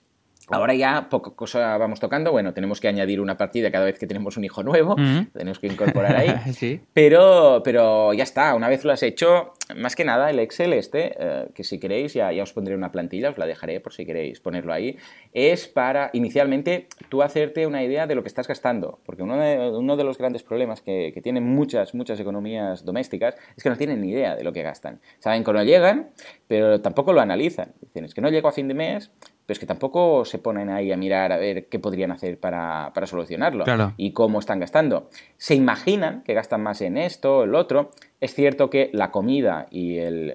[0.49, 2.31] Ahora ya poco cosa vamos tocando.
[2.31, 4.95] Bueno, tenemos que añadir una partida cada vez que tenemos un hijo nuevo.
[5.33, 6.35] Tenemos que incorporar ahí.
[6.53, 6.81] sí.
[6.93, 8.55] pero, pero ya está.
[8.55, 12.15] Una vez lo has hecho, más que nada el Excel este, eh, que si queréis,
[12.15, 14.97] ya, ya os pondré una plantilla, os la dejaré por si queréis ponerlo ahí,
[15.33, 19.01] es para inicialmente tú hacerte una idea de lo que estás gastando.
[19.05, 23.35] Porque uno de, uno de los grandes problemas que, que tienen muchas, muchas economías domésticas
[23.57, 25.01] es que no tienen ni idea de lo que gastan.
[25.19, 26.11] Saben que no llegan,
[26.47, 27.73] pero tampoco lo analizan.
[27.81, 29.11] Dicen, es que no llego a fin de mes,
[29.47, 32.91] pero es que tampoco se ponen ahí a mirar a ver qué podrían hacer para,
[32.93, 33.65] para solucionarlo
[33.97, 35.09] y cómo están gastando.
[35.37, 39.99] Se imaginan que gastan más en esto, el otro, es cierto que la comida y
[39.99, 40.35] el,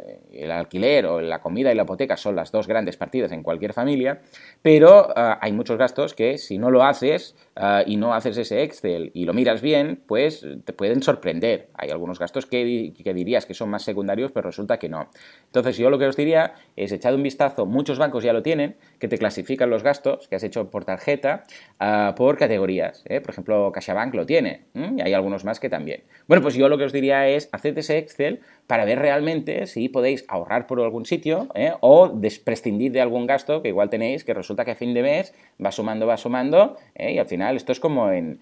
[0.52, 4.22] alquiler o la comida y la hipoteca son las dos grandes partidas en cualquier familia,
[4.62, 8.64] pero ah, hay muchos gastos que si no lo haces ah, y no haces ese
[8.64, 11.70] Excel y lo miras bien, pues te pueden sorprender.
[11.76, 15.10] Hay algunos gastos que, que, dirías que son más secundarios, pero resulta que no.
[15.46, 18.76] Entonces yo lo que os diría es echad un vistazo, muchos bancos ya lo tienen,
[19.00, 21.44] que te clasifican los gastos que has hecho por tarjeta
[21.80, 23.04] ah, por categorías.
[23.08, 23.22] ¿eh?
[23.22, 26.04] Por ejemplo, CaixaBank lo tiene y hay algunos más que también.
[26.28, 29.90] Bueno, pues yo lo que os diría es hacer ese Excel para ver realmente si
[29.90, 31.74] podéis ahorrar por algún sitio ¿eh?
[31.82, 32.14] o
[32.46, 35.34] prescindir de algún gasto que igual tenéis, que resulta que a fin de mes
[35.64, 37.14] va sumando, va sumando, ¿eh?
[37.14, 38.40] y al final esto es como en,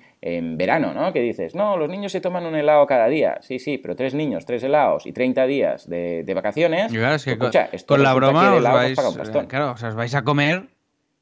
[0.57, 1.13] verano, ¿no?
[1.13, 3.37] Que dices, no, los niños se toman un helado cada día.
[3.41, 6.91] Sí, sí, pero tres niños, tres helados y 30 días de, vacaciones.
[6.91, 8.99] Claro, es que pues, con, la broma os vais,
[9.47, 10.67] claro, os vais a comer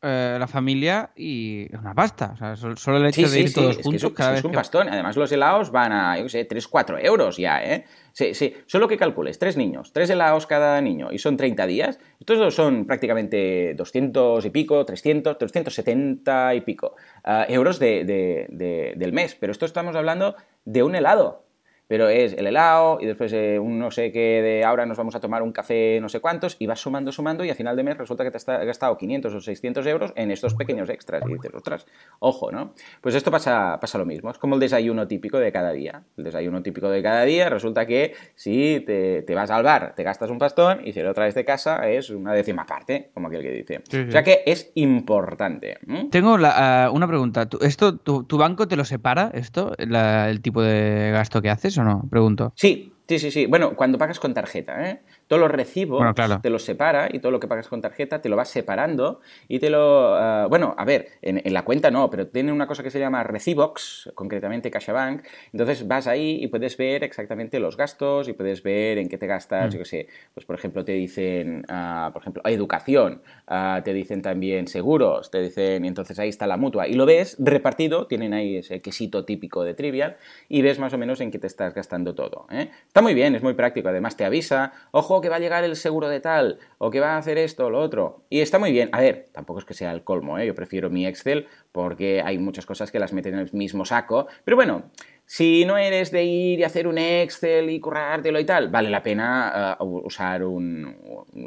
[0.07, 2.31] eh, la familia y una pasta.
[2.33, 4.03] O sea, sol- solo el hecho Sí, de sí, ir sí, todos es que juntos
[4.03, 4.89] eso, cada eso vez es un que- pastón.
[4.89, 7.85] Además, los helados van a, yo qué sé, 3, 4 euros ya, ¿eh?
[8.13, 8.55] Sí, sí.
[8.65, 11.99] Solo que calcules, tres niños, tres helados cada niño y son 30 días.
[12.19, 18.93] Estos son prácticamente 200 y pico, 300, 370 y pico ah, euros de- de- de-
[18.97, 19.35] del mes.
[19.35, 21.43] Pero esto estamos hablando de un helado.
[21.87, 25.15] Pero es el helado y después eh, un no sé qué de ahora nos vamos
[25.15, 27.83] a tomar un café no sé cuántos y vas sumando, sumando y a final de
[27.83, 31.33] mes resulta que te has gastado 500 o 600 euros en estos pequeños extras y
[31.33, 31.85] dices, ostras,
[32.19, 32.73] ojo, ¿no?
[33.01, 36.03] Pues esto pasa, pasa lo mismo, es como el desayuno típico de cada día.
[36.17, 40.03] El desayuno típico de cada día resulta que si te, te vas al bar, te
[40.03, 43.41] gastas un pastón y si lo traes de casa es una décima parte, como aquel
[43.43, 43.81] que dice.
[43.89, 44.05] Sí, sí.
[44.09, 45.77] O sea que es importante.
[46.09, 47.47] Tengo la- ah, una pregunta.
[47.47, 51.49] ¿Tú- ¿Esto, tu, tu banco te lo separa, esto, la- el tipo de gasto que
[51.49, 52.03] haces o no?
[52.09, 52.53] Pregunto.
[52.55, 53.45] Sí, sí, sí, sí.
[53.45, 55.01] Bueno, cuando pagas con tarjeta, ¿eh?
[55.27, 56.39] Todos los recibos Bueno, claro.
[56.41, 59.59] te los separa y todo lo que pagas con tarjeta te lo vas separando y
[59.59, 60.15] te lo...
[60.15, 62.99] ah, bueno, a ver, en, en la cuenta no, pero tiene una cosa que se
[62.99, 65.23] llama Recibox, concretamente CaixaBank.
[65.51, 69.27] Entonces vas ahí y puedes ver exactamente los gastos y puedes ver en qué te
[69.27, 70.07] gastas, yo qué sé.
[70.33, 75.41] Pues, por ejemplo, te dicen, ah, por ejemplo, educación, ah, te dicen también seguros, te
[75.41, 75.85] dicen...
[75.85, 76.87] Y entonces ahí está la mutua.
[76.87, 80.17] Y lo ves repartido, tienen ahí ese quesito típico de Trivial
[80.49, 82.47] y ves más o menos en qué te estás gastando todo.
[82.51, 82.69] ¿eh?
[82.87, 83.89] Está muy bien, es muy práctico.
[83.89, 87.15] Además te avisa, ojo que va a llegar el seguro de tal, o que va
[87.15, 88.23] a hacer esto o lo otro.
[88.29, 88.89] Y está muy bien.
[88.91, 90.45] A ver, tampoco es que sea el colmo, ¿eh?
[90.45, 94.27] yo prefiero mi Excel porque hay muchas cosas que las meten en el mismo saco.
[94.43, 94.83] Pero bueno,
[95.29, 99.03] si no eres de ir y hacer un Excel y currártelo y tal, vale la
[99.03, 100.95] pena ah, usar un-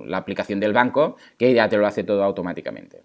[0.05, 3.03] la aplicación del banco que ya te lo hace todo automáticamente.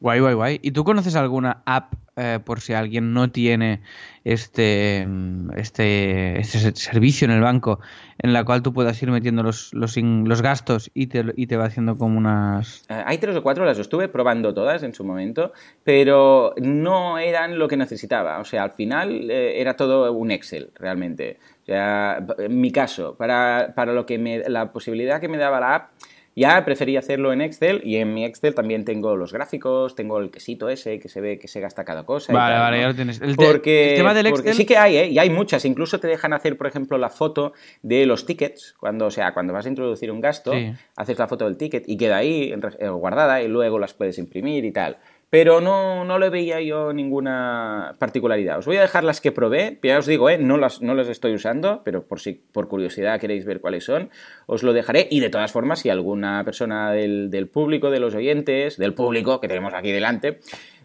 [0.00, 0.58] Guay, guay, guay.
[0.62, 3.80] ¿Y tú conoces alguna app eh, por si alguien no tiene
[4.24, 7.80] este, mm, este, este se- servicio en el banco
[8.18, 11.46] en la cual tú puedas ir metiendo los, los, in- los gastos y te, y
[11.48, 12.84] te va haciendo como unas...
[12.88, 17.58] Eh, hay tres o cuatro, las estuve probando todas en su momento, pero no eran
[17.58, 18.38] lo que necesitaba.
[18.38, 21.38] O sea, al final eh, era todo un Excel, realmente.
[21.62, 25.60] O sea, en mi caso, para, para lo que me, la posibilidad que me daba
[25.60, 25.90] la app,
[26.36, 30.32] ya prefería hacerlo en Excel y en mi Excel también tengo los gráficos, tengo el
[30.32, 32.32] quesito ese que se ve que se gasta cada cosa.
[32.32, 32.82] y Vale, tal, vale, ¿no?
[32.82, 33.20] ya lo tienes.
[33.20, 35.06] El Porque, el tema del porque Excel- sí que hay, ¿eh?
[35.10, 35.64] Y hay muchas.
[35.64, 38.74] Incluso te dejan hacer, por ejemplo, la foto de los tickets.
[38.80, 40.72] Cuando, o sea, cuando vas a introducir un gasto, Sí.
[40.96, 44.64] haces la foto del ticket y queda ahí eh, guardada y luego las puedes imprimir
[44.64, 44.98] y tal.
[45.34, 48.60] Pero no, no le veía yo ninguna particularidad.
[48.60, 49.80] Os voy a dejar las que probé.
[49.82, 50.38] Ya os digo, ¿eh?
[50.38, 54.10] no, las, no las estoy usando, pero por si por curiosidad queréis ver cuáles son,
[54.46, 55.08] os lo dejaré.
[55.10, 59.40] Y de todas formas, si alguna persona del, del público, de los oyentes, del público
[59.40, 60.38] que tenemos aquí delante,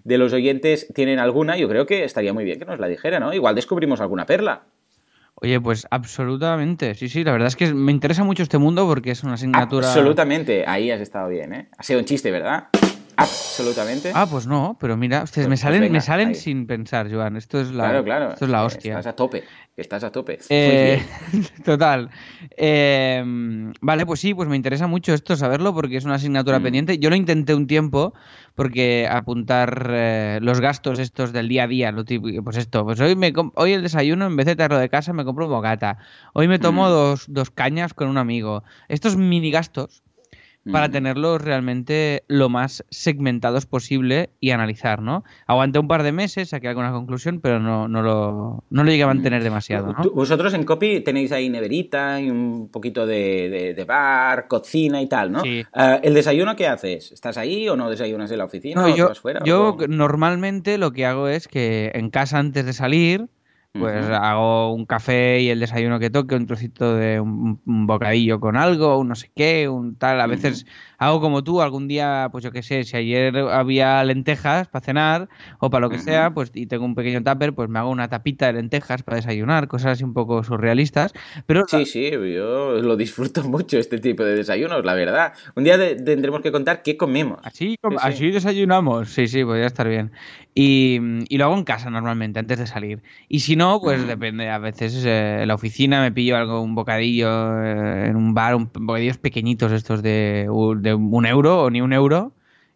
[0.03, 3.19] de los oyentes tienen alguna, yo creo que estaría muy bien que nos la dijera,
[3.19, 3.31] ¿no?
[3.31, 4.63] Igual descubrimos alguna perla.
[5.35, 6.95] Oye, pues absolutamente.
[6.95, 9.85] Sí, sí, la verdad es que me interesa mucho este mundo porque es una asignatura...
[9.85, 10.65] Absolutamente.
[10.65, 11.69] Ahí has estado bien, ¿eh?
[11.77, 12.69] Ha sido un chiste, ¿verdad?
[13.21, 14.12] Absolutamente.
[14.15, 16.36] Ah, pues no, pero mira, ustedes Pues- me pues salen, venga, me salen ahí.
[16.36, 17.36] sin pensar, Joan.
[17.36, 18.29] Esto es la, claro, claro.
[18.34, 18.91] Esto es la hostia.
[18.93, 19.43] Estás a tope.
[19.75, 20.39] Estás a tope.
[20.49, 21.01] Eh,
[21.65, 22.10] total.
[22.58, 23.23] Eh,
[23.82, 26.63] vale, pues sí, pues me interesa mucho esto saberlo porque es una asignatura Mm.
[26.63, 26.97] pendiente.
[26.99, 28.13] Yo lo intenté un tiempo
[28.55, 32.99] porque apuntar eh, los gastos estos del día a día, lo típico, pues esto, pues
[32.99, 35.97] hoy me hoy el desayuno en vez de traerlo de casa me compro un bocata.
[36.34, 36.89] Hoy me tomo Mm.
[36.89, 38.63] dos, dos cañas con un amigo.
[38.89, 40.03] Estos mini gastos
[40.72, 40.91] para Mm.
[40.91, 45.24] tenerlos realmente lo más segmentados posible y analizar, ¿no?
[45.48, 49.04] Aguanté un par de meses, saqué alguna conclusión, pero no, no, lo, no lo llegué
[49.04, 50.12] a mantener demasiado, ¿no?
[50.12, 55.08] Vosotros en Copy tenéis ahí neverita y un poquito de, de- de bar, cocina y
[55.08, 55.41] tal, ¿no?
[55.41, 55.63] Sí.
[55.74, 57.12] Ah, ¿El desayuno qué haces?
[57.12, 58.82] ¿Estás ahí o no desayunas en la oficina?
[58.82, 59.39] No, o yo, vas fuera?
[59.45, 63.28] yo normalmente lo que hago es que en casa antes de salir,
[63.71, 64.13] pues Ujú.
[64.15, 68.58] hago un café y el desayuno que toque, un trocito de un, un bocadillo con
[68.58, 70.19] algo, un no sé qué, un tal.
[70.21, 70.65] A veces
[70.97, 75.29] hago como tú, algún día, pues yo qué sé, si ayer había lentejas para cenar
[75.60, 76.03] o para lo que Ujú.
[76.05, 79.17] sea, pues y tengo un pequeño tupper, pues me hago una tapita de lentejas para
[79.17, 81.13] desayunar, cosas así un poco surrealistas.
[81.45, 85.34] Pero Sí, sí, yo lo disfruto mucho este tipo de desayunos, la verdad.
[85.55, 87.39] Un día de- tendremos que contar qué comemos.
[87.43, 88.08] Así, com- Sí, sí.
[88.08, 89.10] así desayunamos.
[89.13, 90.12] Sí, sí, podría estar bien.
[90.55, 93.01] Y, y lo hago en casa normalmente, antes de salir.
[93.29, 94.49] Y si no, pues depende.
[94.49, 97.27] A veces eh, en la oficina me pillo algo, un bocadillo
[97.63, 100.47] eh, en un bar, un, bocadillos pequeñitos estos de,
[100.82, 102.34] de un euro o ni un euro.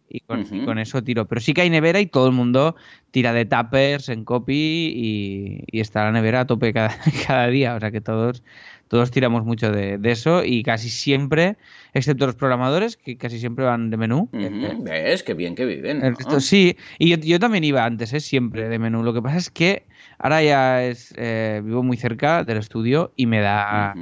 [0.08, 0.64] Y con, y Ujú.
[0.64, 1.26] con eso tiro.
[1.26, 2.76] Pero sí que hay nevera y todo el mundo
[3.10, 6.94] tira de tuppers en copy y, y está la nevera a tope cada,
[7.26, 7.74] cada día.
[7.74, 8.42] O sea que todos,
[8.88, 11.56] todos tiramos mucho de, de eso y casi siempre,
[11.94, 14.28] excepto los programadores, que casi siempre van de menú.
[14.32, 15.22] eh, Ujú, ¿Ves?
[15.22, 15.98] Qué bien que viven.
[16.00, 16.10] ¿no?
[16.10, 18.20] resto- sí, y yo, yo también iba antes, ¿eh?
[18.20, 19.02] siempre de menú.
[19.02, 19.84] Lo que pasa es que
[20.18, 23.94] ahora ya es eh, vivo muy cerca del estudio y me da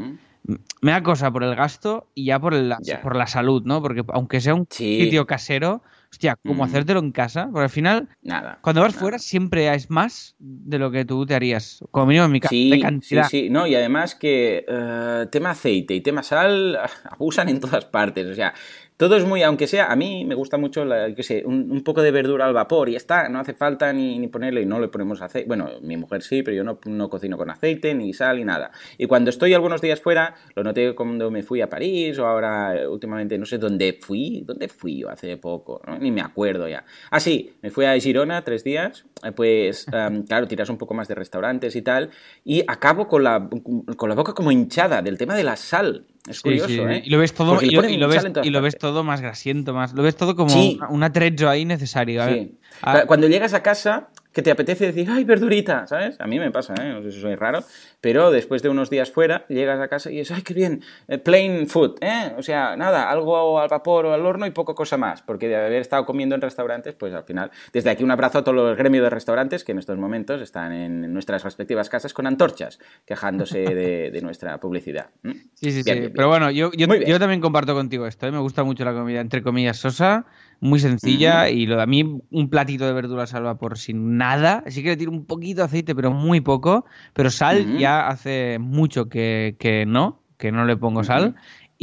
[0.81, 3.01] me da cosa por el gasto y ya por Ya.
[3.01, 3.81] por la salud, ¿no?
[3.81, 4.99] Porque aunque sea un Sí.
[5.05, 6.67] sitio casero, hostia, ¿cómo Mm.
[6.67, 7.45] hacértelo en casa?
[7.53, 8.59] Porque al final, Nada.
[8.61, 9.01] cuando vas nada.
[9.01, 11.85] fuera, siempre es más de lo que tú te harías.
[11.93, 13.29] Como mínimo en mi caso, de Sí, sí, cantidad.
[13.29, 18.27] sí, no, y además que eh, tema aceite y tema sal abusan en todas partes,
[18.27, 18.53] o sea,
[19.03, 21.83] todo es muy, aunque sea, a mí me gusta mucho, la, qué sé, un, un
[21.83, 24.79] poco de verdura al vapor y está, no hace falta ni, ni ponerle, y no
[24.79, 28.15] le ponemos aceite, bueno, mi mujer sí, pero yo no, no cocino con aceite, ni
[28.15, 28.71] sal, ni nada.
[28.99, 32.89] Y cuando estoy algunos días fuera, lo noté cuando me fui a París o ahora
[32.89, 35.99] últimamente, no sé dónde fui, dónde fui yo hace poco, ¿no?
[35.99, 36.85] ni me acuerdo ya.
[37.11, 40.95] Ah, sí, me fui a Girona tres días, eh, pues em, claro, tiras un poco
[40.95, 42.11] más de restaurantes y tal,
[42.45, 43.51] y acabo con la,
[43.97, 46.07] con la boca como hinchada del tema de la sal.
[46.29, 47.03] Es curioso, sí, ¿eh?
[47.05, 48.92] Y lo ves todo, y lo, y lo ves, y lo ves partes.
[48.93, 49.93] Todo más grasiento, más.
[49.95, 50.77] Lo ves todo como Sí.
[50.79, 52.23] una- un atrecho ahí necesario.
[52.23, 52.59] A ver, Sí.
[53.07, 56.17] Cuando llegas a casa, que te apetece decir, ay, verdurita, ¿sabes?
[56.21, 56.93] A mí me pasa, ¿eh?
[56.93, 57.63] No sé si soy raro,
[58.01, 61.19] pero después de unos días fuera, llegas a casa y es, ay, qué bien, eh,
[61.19, 62.33] plain food, ¿eh?
[62.39, 65.57] O sea, nada, algo al vapor o al horno y poco cosa más, porque de
[65.57, 68.77] haber estado comiendo en restaurantes, pues al final, desde aquí un abrazo a todo el
[68.77, 73.59] gremio de restaurantes que en estos momentos están en nuestras respectivas casas con antorchas, quejándose
[73.75, 75.11] de, de nuestra publicidad.
[75.23, 75.33] Sí,
[75.71, 75.83] sí, Bien, sí.
[75.85, 76.13] bien, bien.
[76.15, 78.27] Pero bueno, yo, yo también comparto contigo esto.
[78.27, 78.33] ¿eh?
[78.33, 80.25] Me gusta mucho la comida, entre comillas, sosa,
[80.63, 81.51] muy sencilla.
[81.51, 84.63] Y lo de a mí, un platito de verduras al vapor sin nada.
[84.69, 86.87] Sí que le tiro un poquito de aceite, pero muy poco.
[87.13, 91.35] Pero sal ya hace mucho que, que no, que no le pongo sal.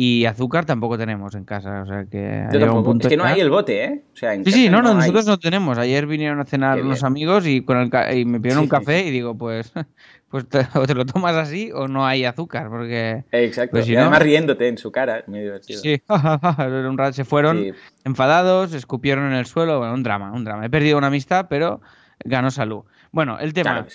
[0.01, 1.81] Y azúcar tampoco tenemos en casa.
[1.81, 2.45] O sea que.
[2.53, 4.01] Yo un punto Es que no hay el bote, ¿eh?
[4.13, 4.95] O sea, en Sí, sí, casa no, no, hay.
[4.95, 5.77] nosotros no tenemos.
[5.77, 7.05] Ayer vinieron a cenar Qué unos bien.
[7.07, 8.71] amigos y, con el ca- y me pidieron un Sí.
[8.71, 9.73] café y digo, pues,
[10.29, 13.25] pues te, o te lo tomas así o no hay azúcar, porque...
[13.33, 13.71] Exacto.
[13.71, 15.81] Pues si y no- además riéndote en su cara, muy divertido.
[15.81, 17.73] Sí, un rato se fueron
[18.05, 20.65] enfadados, escupieron en el suelo, bueno, un drama, un drama.
[20.65, 21.81] He perdido una amistad, pero
[22.23, 22.83] ganó salud.
[23.11, 23.85] Bueno, el tema.
[23.85, 23.87] Claro.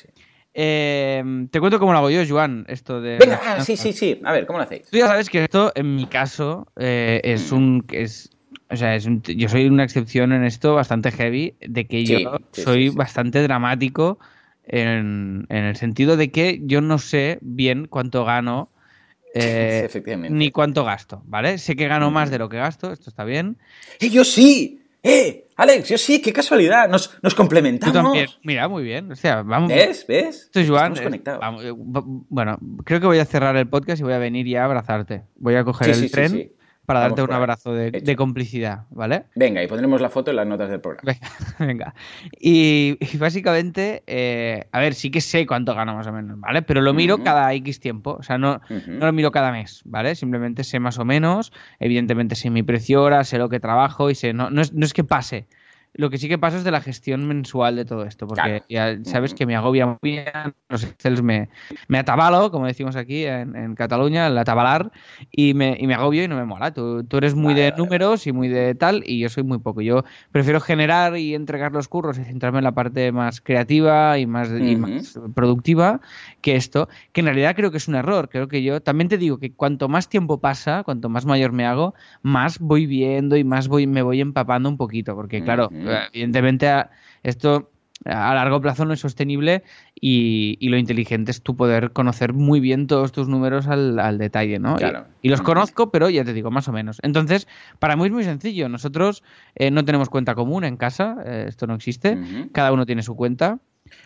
[0.55, 3.19] Eh, te cuento cómo lo hago yo, Joan, esto de...
[3.19, 4.21] Venga, ah, sí, sí, sí.
[4.25, 4.89] A ver, ¿cómo lo hacéis?
[4.91, 7.85] Tú ya sabes que esto, en mi caso, eh, es un...
[7.91, 8.31] Es,
[8.71, 12.09] o sea, es un- yo soy una excepción en esto bastante heavy, de que Sí,
[12.09, 12.19] yo
[12.53, 14.19] sí, soy sí, bastante dramático
[14.65, 18.71] en, en el sentido de que yo no sé bien cuánto gano
[19.35, 19.89] eh,
[20.31, 21.59] ni cuánto gasto, ¿vale?
[21.59, 23.59] Sé que gano más de lo que gasto, esto está bien.
[24.01, 24.84] ¡Eh, yo sí!
[25.05, 25.47] ¡Eh!
[25.57, 26.89] Alex, yo sí, qué casualidad.
[26.89, 27.95] Nos, complementamos.
[27.95, 28.27] también.
[28.43, 29.13] Mira, muy bien.
[29.13, 29.69] O sea, vamos.
[29.69, 30.05] ¿Ves?
[30.09, 30.45] ¿Ves?
[30.47, 30.95] Esto es Joan.
[30.97, 34.47] Estamos eh, vamos, bueno, creo que voy a cerrar el podcast y voy a venir
[34.47, 35.23] ya a abrazarte.
[35.37, 36.53] Voy a coger Sí, el sí, tren sí.
[36.87, 39.25] Para Vamos darte un abrazo de, complicidad, ¿vale?
[39.35, 41.13] Venga, y pondremos la foto en las notas del programa.
[41.13, 41.95] Venga, venga.
[42.39, 46.63] Y, y básicamente, eh, a ver, sí que sé cuánto gano más o menos, ¿vale?
[46.63, 48.17] Pero lo miro cada X tiempo.
[48.19, 50.15] O sea, no, no lo miro cada mes, ¿vale?
[50.15, 51.53] Simplemente sé más o menos.
[51.81, 54.33] Evidentemente sé mi precio hora, sé lo que trabajo y sé.
[54.33, 55.47] No, no, es, no es que pase.
[55.95, 58.65] Lo que sí que pasa es de la gestión mensual de todo esto, porque Claro.
[58.69, 60.25] ya sabes que me agobia muy bien,
[60.69, 61.49] los Excel me,
[61.89, 64.91] me atabalo, como decimos aquí en, en Cataluña, el atabalar,
[65.31, 66.73] y me, y me agobio y no me mola.
[66.75, 69.45] Tú, tú eres muy Vale, de vale, números y muy de tal, y yo soy
[69.45, 69.81] muy poco.
[69.83, 74.27] Yo prefiero generar y entregar los curros y centrarme en la parte más creativa y
[74.27, 76.01] más, y más productiva
[76.41, 78.29] que esto, que en realidad creo que es un error.
[78.29, 81.65] Creo que yo también te digo que cuanto más tiempo pasa, cuanto más mayor me
[81.67, 85.71] hago, más voy viendo y más voy, me voy empapando un poquito, porque claro,
[86.13, 86.91] evidentemente a-
[87.23, 87.71] esto
[88.07, 89.63] a largo plazo no es sostenible
[89.99, 94.19] y, y lo inteligente es tú poder conocer muy bien todos tus números al, al
[94.19, 94.77] detalle, ¿no?
[94.77, 95.07] Claro.
[95.23, 96.99] Y, los conozco, pero ya te digo, más o menos.
[97.03, 98.69] Entonces, para mí es muy sencillo.
[98.69, 99.23] Nosotros
[99.55, 102.19] eh, no tenemos cuenta común en casa, eh, esto no existe.
[102.53, 103.59] Cada uno tiene su cuenta.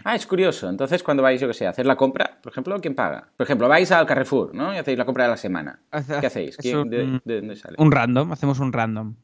[0.05, 0.69] Ah, es curioso.
[0.69, 3.31] Entonces, cuando vais, yo que sé, a hacer la compra, por ejemplo, ¿quién paga?
[3.37, 4.73] Por ejemplo, vais al Carrefour, ¿no?
[4.75, 5.81] Y hacéis la compra de la semana.
[6.21, 6.57] ¿Qué hacéis?
[6.57, 7.75] ¿Quién- un- de, de dónde sale?
[7.79, 9.14] Un random, hacemos un random.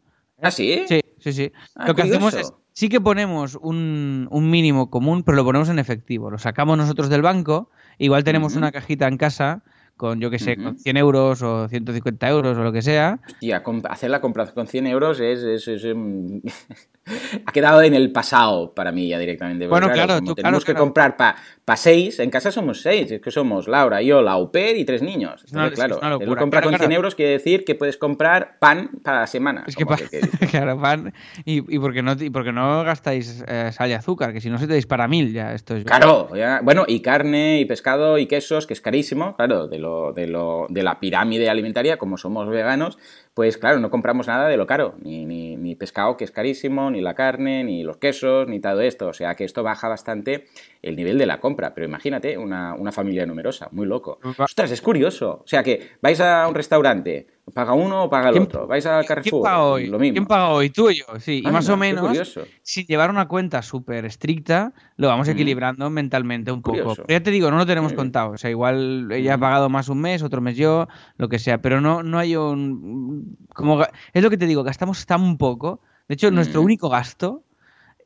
[0.44, 0.84] ¿Ah, sí?
[0.88, 1.52] Sí, sí, sí.
[1.74, 5.68] Ah, lo que hacemos es, sí que ponemos un, un mínimo común, pero lo ponemos
[5.68, 6.30] en efectivo.
[6.30, 9.62] Lo sacamos nosotros del banco, igual tenemos una cajita en casa
[9.96, 10.62] con, yo que sé, Ujú.
[10.64, 13.20] con 100 euros o 150 euros o lo que sea.
[13.26, 15.42] Hostia, hacer la compra con 100 euros es...
[15.42, 16.40] es- es, em,
[17.46, 19.66] ha quedado en el pasado para mí ya directamente.
[19.66, 20.84] Bueno, claro, como tú- tenemos claro, que claro.
[20.84, 24.76] comprar para seis, en casa somos seis, es que somos Laura, yo, la au pair
[24.78, 25.44] y tres niños.
[25.50, 26.92] Claro, es compra Claro, con 100 claro.
[26.94, 29.64] euros quiere decir que puedes comprar pan para la semana.
[29.66, 31.12] Es que, pa- que- que- claro, pan.
[31.44, 34.58] Y, y porque no, y porque no gastáis eh, sal y azúcar, que si no
[34.58, 35.52] se te dispara mil ya.
[35.52, 35.84] Esto es.
[35.84, 40.12] Claro, ya- bueno, y carne, y pescado, y quesos, que es carísimo, claro, de, lo,
[40.12, 42.98] de, lo, de la pirámide alimentaria, como somos veganos,
[43.34, 46.90] pues claro, no compramos nada de lo caro, ni, ni, ni pescado, que es carísimo,
[46.90, 50.44] ni la carne, ni los quesos, ni todo esto, o sea que esto baja bastante
[50.82, 54.20] el nivel de la compra, pero imagínate una, una familia numerosa, muy loco.
[54.38, 58.34] Ostras, es curioso, o sea que vais a un restaurante, paga uno o paga el
[58.34, 59.86] ¿Quién- otro, vais al Carrefour, ¿Quién paga hoy?
[59.88, 60.14] lo mismo.
[60.14, 60.70] ¿Quién paga hoy?
[60.70, 61.42] Tú y yo, sí.
[61.44, 65.30] y más o menos, sin llevar una cuenta súper estricta, lo vamos Mm.
[65.32, 66.94] equilibrando mentalmente un poco.
[66.94, 68.30] Pero ya te digo, no lo tenemos contado.
[68.30, 71.58] O sea, igual ella ha pagado más un mes, otro mes yo, lo que sea.
[71.60, 73.23] Pero no, no hay un.
[73.54, 77.44] Como, es lo que te digo, gastamos tan poco De hecho, nuestro único gasto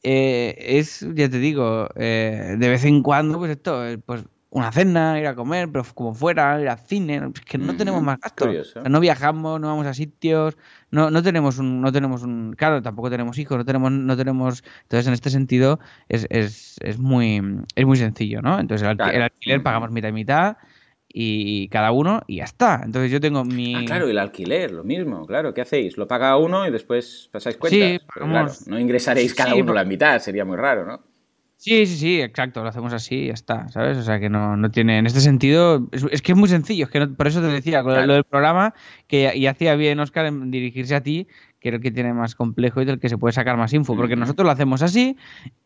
[0.03, 4.73] eh, es, ya te digo, eh, de vez en cuando, pues esto, eh, pues una
[4.73, 8.19] cena, ir a comer, pero como fuera, ir al cine, es que no tenemos más
[8.19, 8.75] gastos.
[8.89, 10.57] no viajamos, no vamos a sitios,
[10.91, 14.65] no, no tenemos un, no tenemos un, claro, tampoco tenemos hijos, no tenemos, no tenemos,
[14.83, 17.43] entonces en este sentido es, es, es muy,
[17.75, 18.59] es muy sencillo, ¿no?
[18.59, 20.57] Entonces el, alquiler pagamos mitad y mitad
[21.11, 22.83] y cada uno y ya está.
[22.85, 23.75] Entonces yo tengo mi...
[23.75, 25.55] Ah, claro, el alquiler, lo mismo, claro.
[25.55, 25.97] ¿Qué hacéis?
[25.97, 28.59] ¿Lo paga uno y después pasáis cuentas?
[28.59, 31.03] Sí, no ingresaréis cada uno la mitad, sería muy raro, ¿no?
[31.61, 33.99] Sí, sí, sí, exacto, lo hacemos así y ya está, ¿sabes?
[33.99, 36.91] O sea que no, no tiene, en este sentido, es, que es muy sencillo, es
[36.91, 38.75] que por eso te decía, lo del programa,
[39.09, 41.27] que y hacía bien Oscar en dirigirse a ti,
[41.61, 44.45] creo que tiene más complejo y del que se puede sacar más info, porque nosotros
[44.45, 45.17] lo hacemos así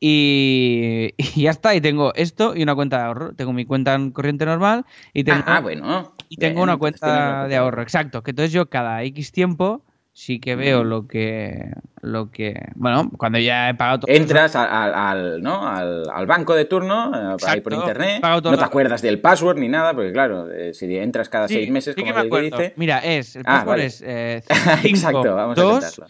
[0.01, 4.11] y, ya está, y tengo esto y una cuenta de ahorro, tengo mi cuenta en
[4.11, 8.53] corriente normal y tengo, ah, bueno, y tengo una cuenta de ahorro, exacto, que entonces
[8.53, 9.83] yo cada X tiempo
[10.13, 15.43] sí que veo lo que lo que bueno cuando ya he pagado todo entras al,
[15.43, 15.67] ¿no?
[15.67, 18.23] al, banco de turno eh, ahí por internet.
[18.23, 21.97] no te acuerdas del password ni nada porque claro eh, si entras cada seis meses
[21.97, 22.75] como que dice.
[22.77, 24.43] Mira es el ah, password es eh,
[24.85, 26.07] exacto vamos a intentarlo.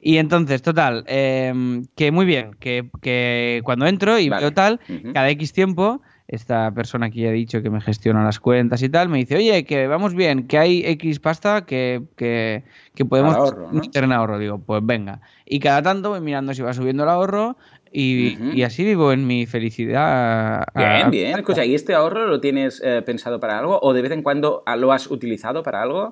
[0.00, 4.80] Y entonces, total, em, que muy bien, que, que cuando entro y veo tal,
[5.12, 8.88] cada X tiempo, esta persona que ya he dicho que me gestiona las cuentas y
[8.88, 12.64] tal, me dice, oye, que vamos bien, que hay X pasta que, que,
[13.04, 14.38] podemos ahorro, meter en ahorro.
[14.38, 15.20] Digo, pues venga.
[15.44, 17.56] Y cada tanto voy mirando si va subiendo el ahorro
[17.92, 20.64] y, así vivo en mi felicidad.
[20.74, 21.38] Bien, bien.
[21.38, 24.62] Escucha, ¿y este ahorro lo tienes eh, pensado para algo o de vez en cuando
[24.78, 26.10] lo has utilizado para algo?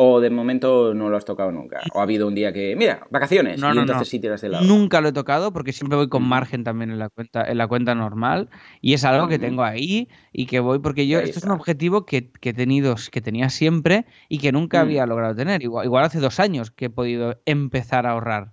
[0.00, 1.80] ¿O de momento no lo has tocado nunca?
[1.92, 4.64] ¿O ha habido un día que, mira, vacaciones, y entonces sí tiras de lado?
[4.64, 7.66] Nunca lo he tocado porque siempre voy con margen también en la cuenta, en la
[7.66, 8.48] cuenta normal
[8.80, 12.06] y es algo que tengo ahí y que voy porque yo, esto es un objetivo
[12.06, 14.82] que, he tenido, que tenía siempre y que nunca mm.
[14.82, 15.64] había logrado tener.
[15.64, 18.52] Igual, igual, hace dos años que he podido empezar a ahorrar.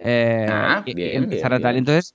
[0.00, 1.78] Eh, ah, bien, empezar a tal.
[1.78, 2.14] Entonces,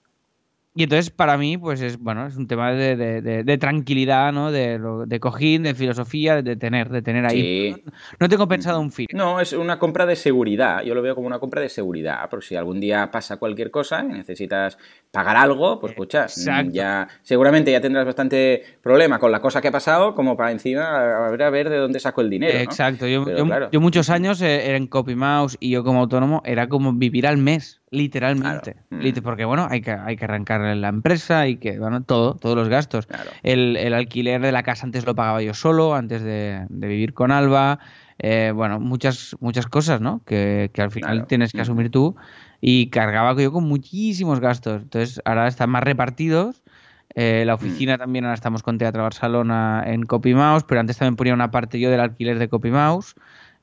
[0.76, 4.52] y entonces para mí, pues es bueno, es un tema de, de, tranquilidad, ¿no?
[4.52, 7.76] De, de, cojín, de filosofía, de tener, de tener ahí.
[8.20, 9.08] No, tengo pensado un fin.
[9.12, 10.84] No, es una compra de seguridad.
[10.84, 12.30] Yo lo veo como una compra de seguridad.
[12.30, 14.78] Por si algún día pasa cualquier cosa y necesitas
[15.12, 16.28] pagar algo, pues escucha,
[16.72, 21.26] ya seguramente ya tendrás bastante problema con la cosa que ha pasado, como para encima
[21.26, 22.58] a ver, a ver de dónde saco el dinero.
[22.58, 23.08] Exacto.
[23.08, 23.26] Yo,
[23.72, 27.26] yo, muchos años eh, era en Copy Mouse y yo como autónomo era como vivir
[27.26, 27.79] al mes.
[27.92, 28.76] Literalmente.
[28.90, 29.22] Mm.
[29.24, 32.70] Porque, bueno, hay que, hay que arrancar la empresa, y que, bueno, todo, todos los
[32.70, 33.08] gastos.
[33.44, 37.80] El, alquiler de la casa antes lo pagaba yo solo, antes de, vivir con Alba.
[38.20, 40.22] Eh, bueno, muchas, muchas cosas, ¿no?
[40.26, 42.16] Que, al final tienes que asumir tú.
[42.62, 44.84] Y cargaba yo con muchísimos gastos.
[44.84, 46.62] Entonces, ahora están más repartidos.
[47.16, 47.56] Eh, la mm.
[47.56, 51.80] oficina también, ahora estamos con Teatro Barcelona en CopyMouse, pero antes también ponía una parte
[51.80, 53.16] yo del alquiler de CopyMouse.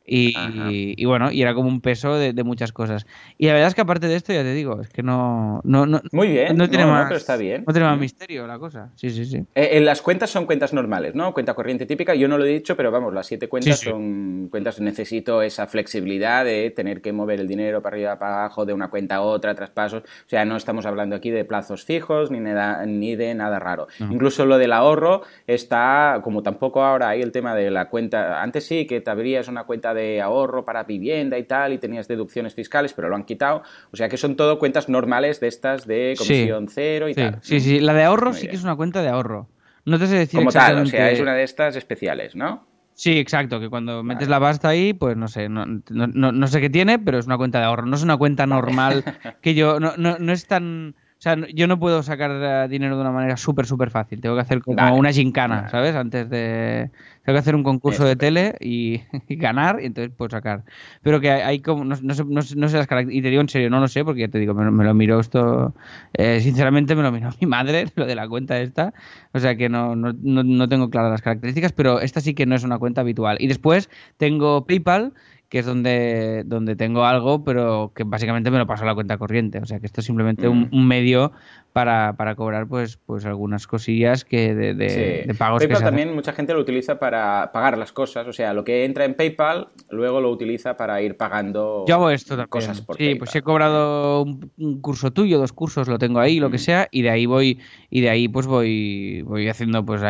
[0.07, 3.07] Y, bueno, y era como un peso de, muchas cosas.
[3.39, 5.61] Y la verdad es que aparte de esto, ya te digo, es que no.
[5.65, 7.07] no, no Muy bien, no tiene más.
[7.07, 7.65] pero está bien.
[7.67, 8.91] No tiene más misterio la cosa.
[8.95, 9.39] Sí, sí, sí.
[9.55, 11.35] Eh, en las cuentas son cuentas normales, ¿no?
[11.35, 12.15] Cuenta corriente típica.
[12.15, 14.81] Yo no lo he dicho, pero vamos, las siete cuentas son cuentas.
[14.81, 18.89] Necesito esa flexibilidad de tener que mover el dinero para arriba, para abajo, de una
[18.89, 20.03] cuenta a otra, traspasos.
[20.03, 23.89] O sea, no estamos hablando aquí de plazos fijos ni, ni de nada raro.
[23.99, 28.43] Incluso lo del ahorro está, como tampoco ahora hay el tema de la cuenta.
[28.43, 32.07] Antes sí que te abrías una cuenta de ahorro para vivienda y tal, y tenías
[32.07, 33.65] deducciones fiscales, pero lo han quitado.
[33.91, 37.39] O sea que son todo cuentas normales de estas de comisión cero y tal.
[37.43, 39.49] Sí, sí, la de ahorro sí que es una cuenta de ahorro.
[39.85, 42.67] No te sé decir Como tal, o sea, es una de estas especiales, ¿no?
[42.95, 46.63] Sí, exacto, que cuando metes la pasta ahí, pues no sé, no, no, no, sé
[46.63, 49.05] qué tiene, pero es una cuenta de ahorro, no es una cuenta normal
[49.43, 52.97] que yo, no, no, no es tan o sea, yo no puedo sacar eh, dinero
[52.97, 54.21] de una manera súper, súper fácil.
[54.21, 55.95] Tengo que hacer como una gincana, ¿sabes?
[55.95, 56.91] Antes de...
[57.25, 59.01] Tengo que hacer un concurso de tele y,
[59.31, 60.65] ganar y entonces puedo sacar.
[61.01, 61.87] Pero que hay, como...
[61.87, 63.15] No, sé, no, sé las características...
[63.15, 65.19] Y te digo en serio, no lo sé porque ya te digo, me, lo miró
[65.19, 65.75] esto...
[66.13, 68.93] Eh, sinceramente me lo miró mi madre, lo de la cuenta esta.
[69.33, 72.55] O sea que no, no, no tengo claras las características, pero esta sí que no
[72.55, 73.39] es una cuenta habitual.
[73.41, 73.89] Y después
[74.19, 75.15] tengo PayPal
[75.49, 79.17] que es donde, donde tengo algo, pero que básicamente me lo paso a la cuenta
[79.17, 79.61] corriente.
[79.61, 80.87] O sea que esto es simplemente un, mm.
[80.87, 81.33] medio
[81.73, 86.55] para, para, cobrar pues, pues algunas cosillas que de, de, pagos PayPal también mucha gente
[86.55, 88.27] lo utiliza para pagar las cosas.
[88.27, 92.11] O sea, lo que entra en PayPal, luego lo utiliza para ir pagando Yo hago
[92.11, 92.49] esto también.
[92.49, 96.51] cosas por Sí, pues he cobrado un, curso tuyo, dos cursos, lo tengo ahí, lo
[96.51, 96.61] que mm.
[96.61, 100.03] sea, y de ahí voy, y de ahí pues voy, voy haciendo, pues,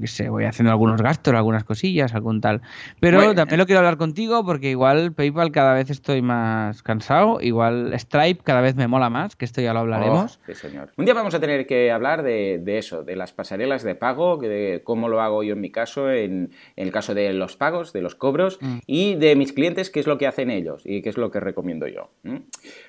[0.00, 2.60] qué sé, voy haciendo algunos gastos, algunas cosillas, algún tal.
[3.00, 7.92] Pero también lo quiero hablar contigo porque igual PayPal cada vez estoy más cansado, igual
[7.98, 10.38] Stripe cada vez me mola más, que esto ya lo hablaremos.
[10.42, 10.90] Oh, sí, señor.
[10.96, 14.36] Un día vamos a tener que hablar de, de eso, de las pasarelas de pago,
[14.36, 17.92] de cómo lo hago yo en mi caso, en, en el caso de los pagos,
[17.92, 18.78] de los cobros, Mm.
[18.86, 21.40] y de mis clientes, qué es lo que hacen ellos y qué es lo que
[21.40, 22.10] recomiendo yo.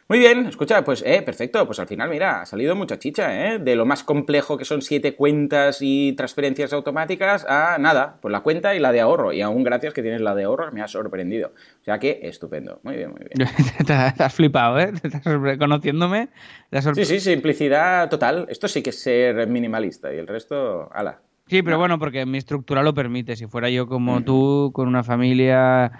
[0.10, 3.60] Muy bien, escucha, pues eh, perfecto, pues al final, mira, ha salido mucha chicha, ¿eh?
[3.60, 8.42] De lo más complejo que son siete cuentas y transferencias automáticas a nada, pues la
[8.42, 9.32] cuenta y la de ahorro.
[9.34, 11.52] Y aún gracias que tienes la de ahorro, me ha sorprendido.
[11.88, 12.82] O sea que estupendo.
[12.84, 13.48] Muy bien, muy bien.
[13.88, 14.92] te has flipado, ¿eh?
[15.02, 16.28] Te estás sorpre- conociéndome.
[16.70, 18.46] te has Sí, sí, simplicidad total.
[18.50, 21.22] Esto sí que es ser minimalista y el resto, ala.
[21.48, 23.38] Sí, pero bueno, porque mi estructura lo permite.
[23.38, 25.94] Si fuera yo como tú, con una familia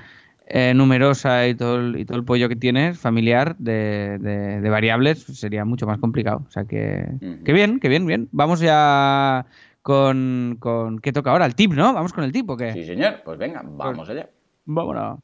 [0.46, 4.70] eh, numerosa y todo, el, y todo el pollo que tienes, familiar, de, de- de
[4.70, 6.44] variables, sería mucho más complicado.
[6.46, 7.06] O sea que...
[7.22, 7.46] Ujú.
[7.46, 8.28] Que bien, que bien, bien.
[8.34, 9.46] Vamos ya
[9.82, 11.00] con, con...
[11.00, 11.46] ¿Qué toca ahora?
[11.46, 11.94] El tip, ¿no?
[11.94, 12.74] ¿Vamos con el tip o qué?
[12.74, 14.28] Sí, señor, pues venga, vamos allá.
[14.66, 15.20] Vámonos.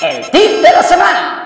[0.00, 1.42] El tip de la semana.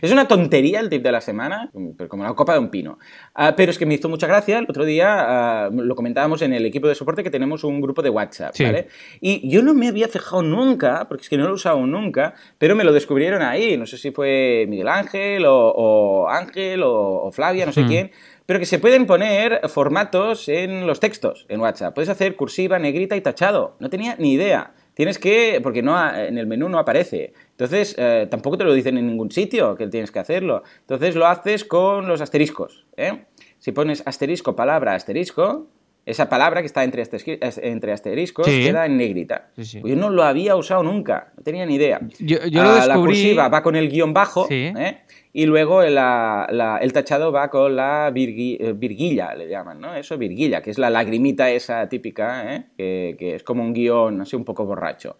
[0.00, 2.98] Es una tontería el tip de la semana, pero como la copa de un pino.
[3.34, 4.58] Ah, pero es que me hizo mucha gracia.
[4.58, 8.00] El otro día ah, lo comentábamos en el equipo de soporte que tenemos un grupo
[8.02, 8.64] de WhatsApp, Sí.
[8.64, 8.88] ¿vale?
[9.20, 12.34] Y yo no me había fijado nunca, porque es que no lo he usado nunca,
[12.58, 13.76] pero me lo descubrieron ahí.
[13.76, 17.88] No sé si fue Miguel Ángel o, o Ángel o, o Flavia, no sé Hmm.
[17.88, 18.10] quién.
[18.46, 21.94] Pero que se pueden poner formatos en los textos en WhatsApp.
[21.94, 23.76] Puedes hacer cursiva, negrita y tachado.
[23.80, 24.72] No tenía ni idea.
[25.00, 27.32] Tienes que, porque no ha- en el menú no aparece.
[27.52, 30.62] Entonces, eh, tampoco te lo dicen en ningún sitio que tienes que hacerlo.
[30.80, 32.84] Entonces lo haces con los asteriscos.
[32.98, 33.24] ¿eh?
[33.58, 35.68] Si pones asterisco, palabra, asterisco,
[36.06, 38.62] esa palabra que está entre, asterisco- entre asteriscos Sí.
[38.64, 39.48] queda en negrita.
[39.56, 39.82] Sí, sí.
[39.84, 42.00] Yo no lo había usado nunca, no tenía ni idea.
[42.18, 43.14] Yo, yo lo Ah, La descubrí...
[43.14, 44.46] cursiva va con el guion bajo.
[44.50, 44.98] ¿eh?
[45.32, 49.94] y luego la- la- el tachado va con la eh, virguilla, le llaman, ¿no?
[49.94, 52.64] Eso, virguilla, que es la lagrimita esa típica, ¿eh?
[52.76, 55.18] que, que es como un guion así un poco borracho.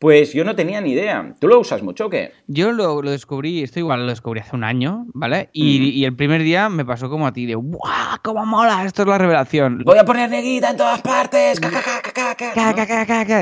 [0.00, 1.34] Pues yo no tenía ni idea.
[1.38, 2.32] ¿Tú lo usas mucho o qué?
[2.46, 5.50] Yo lo, lo descubrí, esto igual lo descubrí hace un año, ¿vale?
[5.52, 8.16] Y, el primer día me pasó como a ti, de ¡guau!
[8.22, 8.86] ¡Cómo mola!
[8.86, 9.82] Esto es la revelación.
[9.84, 11.60] Voy a poner negrita en todas partes.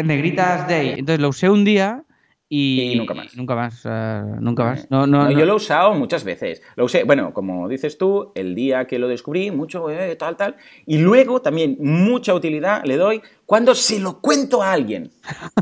[0.05, 0.95] negritas day.
[0.99, 2.03] Entonces lo usé un día
[2.49, 3.37] y, Y nunca más.
[3.37, 3.85] Nunca más,
[4.41, 4.91] nunca más.
[4.91, 5.31] No, no, No, no.
[5.39, 6.63] Yo lo he usado muchas veces.
[6.77, 10.57] Lo usé, bueno, como dices tú, el día que lo descubrí, mucho, eh, tal, tal.
[10.87, 15.11] Y luego también mucha utilidad le doy cuando se lo cuento a alguien.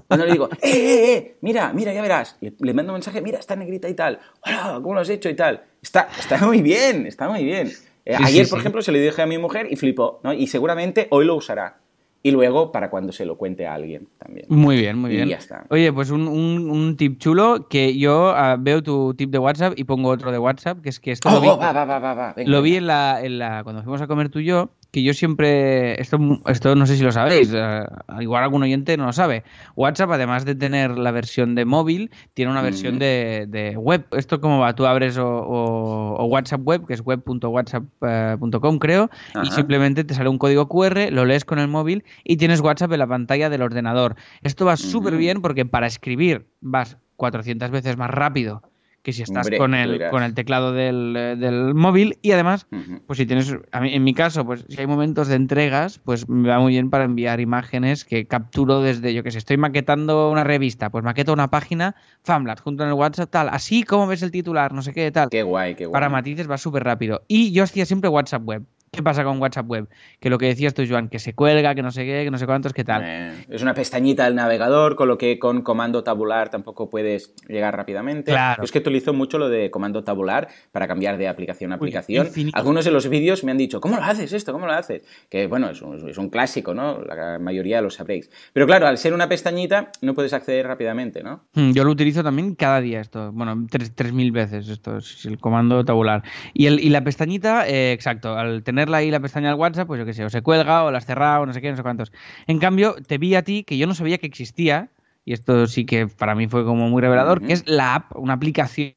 [0.06, 2.36] Cuando le digo, eh, eh, eh, mira, mira, ya verás.
[2.40, 4.20] Le, le mando un mensaje, mira, está negrita y tal.
[4.44, 5.64] Hola, ¿cómo lo has hecho y tal?
[5.82, 7.68] Está, está muy bien, está muy bien.
[8.04, 8.62] Eh, Sí, ayer, sí, por sí.
[8.62, 10.32] ejemplo, se lo dije a mi mujer y flipó, ¿no?
[10.32, 11.80] Y seguramente hoy lo usará.
[12.26, 14.46] Y luego para cuando se lo cuente a alguien también.
[14.48, 15.28] Muy bien, muy Y bien.
[15.28, 15.64] ya está.
[15.70, 19.74] Oye, pues un, un- un tip chulo que yo ah, veo tu tip de WhatsApp
[19.76, 21.84] y pongo otro de WhatsApp, que es que esto Oh, lo vi, oh, va, va,
[21.84, 22.32] va, va, va.
[22.32, 25.02] Venga, lo vi en la, en la cuando fuimos a comer tú y yo, que
[25.02, 27.84] yo siempre, esto, esto no sé si lo sabéis, eh,
[28.20, 29.44] igual algún oyente no lo sabe.
[29.74, 32.98] WhatsApp, además de tener la versión de móvil, tiene una versión Mm.
[32.98, 34.06] de, de web.
[34.12, 34.74] ¿Esto cómo va?
[34.74, 39.10] Tú abres o, o- o WhatsApp web, que es web.whatsapp.com creo,
[39.42, 42.92] y simplemente te sale un código QR, lo lees con el móvil y tienes WhatsApp
[42.92, 44.16] en la pantalla del ordenador.
[44.42, 48.62] Esto va súper bien porque para escribir vas 400 veces más rápido
[49.06, 52.66] que si estás Hombre, con, el, con el teclado del, eh, del móvil y además
[53.06, 56.58] pues si tienes, en mi caso, pues si hay momentos de entregas, pues me va
[56.58, 60.90] muy bien para enviar imágenes que capturo desde, yo que sé, estoy maquetando una revista,
[60.90, 61.94] pues maqueto una página,
[62.24, 65.28] Famlat, junto en el WhatsApp, tal, así como ves el titular, no sé qué, tal.
[65.30, 65.92] Qué guay, qué guay.
[65.92, 67.22] Para matices va súper rápido.
[67.28, 68.64] Y yo hacía siempre WhatsApp web.
[68.96, 69.88] ¿Qué pasa con WhatsApp web?
[70.20, 72.38] Que lo que decías tú, Joan, que se cuelga, que no sé qué, que no
[72.38, 73.02] sé cuántos, qué tal.
[73.04, 77.76] Eh, es una pestañita del navegador, con lo que con comando tabular tampoco puedes llegar
[77.76, 78.32] rápidamente.
[78.32, 78.62] Claro.
[78.62, 82.28] Yo es que utilizo mucho lo de comando tabular para cambiar de aplicación a aplicación.
[82.54, 84.52] Algunos de los vídeos me han dicho, ¿cómo lo haces esto?
[84.52, 85.02] ¿Cómo lo haces?
[85.28, 87.02] Que bueno, es un, es un clásico, ¿no?
[87.02, 88.30] La mayoría lo sabréis.
[88.54, 91.44] Pero claro, al ser una pestañita, no puedes acceder rápidamente, ¿no?
[91.52, 93.30] Mm, Yo lo utilizo también cada día esto.
[93.32, 96.22] Bueno, tres- 3.000 veces esto es el comando tabular.
[96.54, 98.62] Y, el, y la pestañita, eh, exacto, al
[98.94, 101.06] ahí la pestaña del WhatsApp, pues yo qué sé, o se cuelga o la has
[101.06, 102.12] cerrado, no sé qué, no sé cuántos.
[102.46, 104.90] En cambio, te vi a ti que yo no sabía que existía,
[105.24, 108.34] y esto sí que para mí fue como muy revelador, que es la app, una
[108.34, 108.94] aplicación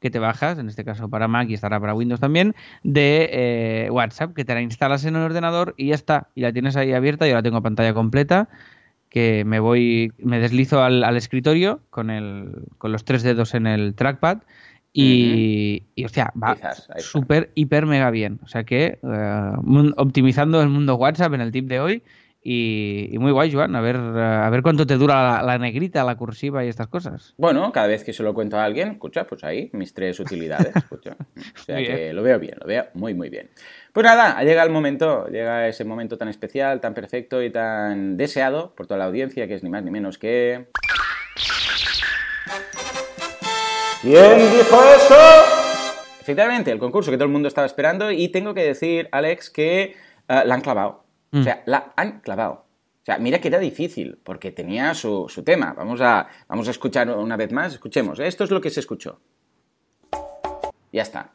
[0.00, 3.90] que te bajas, en este caso para Mac y estará para Windows también, de eh,
[3.90, 6.28] WhatsApp, que te la instalas en el ordenador y ya está.
[6.34, 8.48] Y la tienes ahí abierta, yo la tengo a pantalla completa
[9.10, 13.66] que me voy, me deslizo al, al escritorio con, el, con los tres dedos en
[13.66, 14.38] el trackpad
[14.92, 16.56] y, y, hostia, va
[16.98, 18.40] súper, hiper, mega bien.
[18.42, 22.02] O sea que eh, optimizando el mundo WhatsApp en el tip de hoy
[22.42, 25.58] y, y muy guay, Joan, a ver, eh, a ver cuánto te dura la, la
[25.58, 27.34] negrita, la cursiva y estas cosas.
[27.36, 30.74] Bueno, cada vez que se lo cuento a alguien, escucha, pues ahí, mis tres utilidades,
[30.74, 31.16] escucha.
[31.60, 33.50] O sea que lo veo bien, lo veo muy, muy bien.
[33.92, 38.74] Pues nada, llega el momento, llega ese momento tan especial, tan perfecto y tan deseado
[38.74, 40.66] por toda la audiencia, que es ni más ni menos que...
[44.02, 45.14] ¿Quién dijo eso?
[46.20, 49.82] Efectivamente, el concurso que todo el mundo estaba esperando y tengo que decir, Alex, que
[49.82, 49.94] eh,
[50.26, 51.04] la han clavado.
[51.32, 52.66] O sea, la han clavado.
[53.02, 55.74] O sea, mira que era difícil, porque tenía su, su tema.
[55.74, 57.74] Vamos a, vamos a escuchar una vez más.
[57.74, 58.18] Escuchemos.
[58.20, 59.20] Esto es lo que se escuchó.
[60.92, 61.32] Ya está.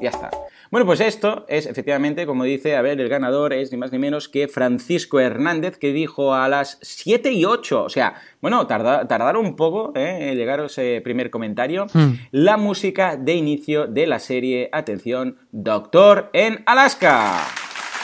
[0.00, 0.30] Ya está.
[0.72, 3.98] Bueno, pues esto es efectivamente, como dice, a ver, el ganador es ni más ni
[3.98, 7.84] menos que Francisco Hernández, que dijo a las 7 y 8.
[7.84, 10.30] O sea, bueno, tarda- tardaron un poco ¿eh?
[10.30, 11.86] en llegar a ese primer comentario.
[12.30, 17.46] La música de inicio de la serie, atención, Doctor en Alaska.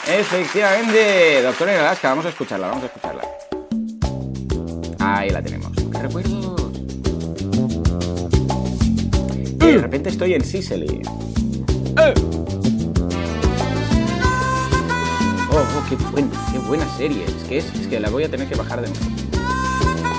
[0.06, 2.10] Efectivamente, Doctor en Alaska.
[2.10, 3.22] Vamos a escucharla, vamos a escucharla.
[4.98, 5.72] Ahí la tenemos.
[9.60, 11.00] Y de repente estoy en Sicily.
[11.96, 12.57] Oh,
[15.60, 17.24] oh, qué, buen- qué buena serie.
[17.24, 19.04] Es que, es, es que la voy a tener que bajar de nuevo.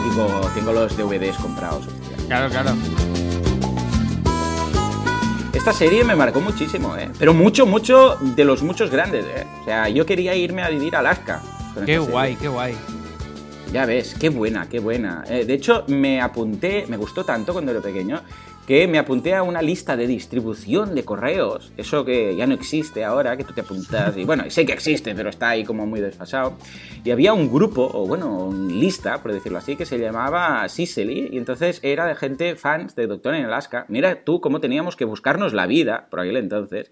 [0.10, 1.86] Digo, tengo los DVDs comprados.
[2.28, 2.72] Claro, claro.
[5.54, 7.10] Esta serie me marcó muchísimo, ¿eh?
[7.20, 9.46] Pero mucho, mucho de los muchos grandes, ¿eh?
[9.62, 11.42] O sea, yo quería irme a vivir a Alaska.
[11.86, 12.76] Qué guay, qué guay.
[13.74, 15.24] Ya ves, qué buena, qué buena.
[15.28, 18.22] Eh, de hecho, me apunté, me gustó tanto cuando era pequeño,
[18.70, 23.04] que me apunté a una lista de distribución de correos, eso que ya no existe
[23.04, 26.00] ahora, que tú te apuntas, y bueno, sé que existe, pero está ahí como muy
[26.00, 26.54] desfasado.
[27.04, 31.30] Y había un grupo, o bueno, una lista, por decirlo así, que se llamaba Sicily,
[31.32, 33.86] y entonces era de gente fans de Doctor en Alaska.
[33.88, 36.92] Mira tú cómo teníamos que buscarnos la vida por aquel entonces.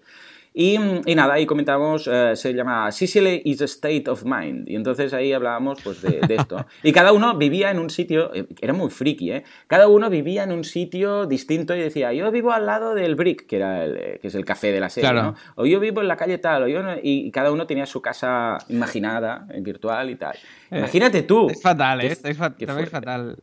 [0.60, 4.68] Y, y nada, ahí comentábamos, eh, se llama Sicily is a State of Mind.
[4.68, 6.66] Y entonces ahí hablábamos pues de, de esto.
[6.82, 9.44] Y cada uno vivía en un sitio, eh, era muy friki, ¿eh?
[9.68, 13.46] Cada uno vivía en un sitio distinto y decía, yo vivo al lado del Brick,
[13.46, 15.28] que, era el, eh, que es el café de la serie, Claro.
[15.28, 15.34] ¿no?
[15.54, 18.02] O yo vivo en la calle tal, o yo no- y, cada uno tenía su
[18.02, 20.34] casa imaginada, en virtual y tal.
[20.72, 21.50] Eh, Imagínate tú.
[21.50, 22.06] Es fatal, ¿eh?
[22.24, 22.52] Es, fa-
[22.90, 23.36] fatal.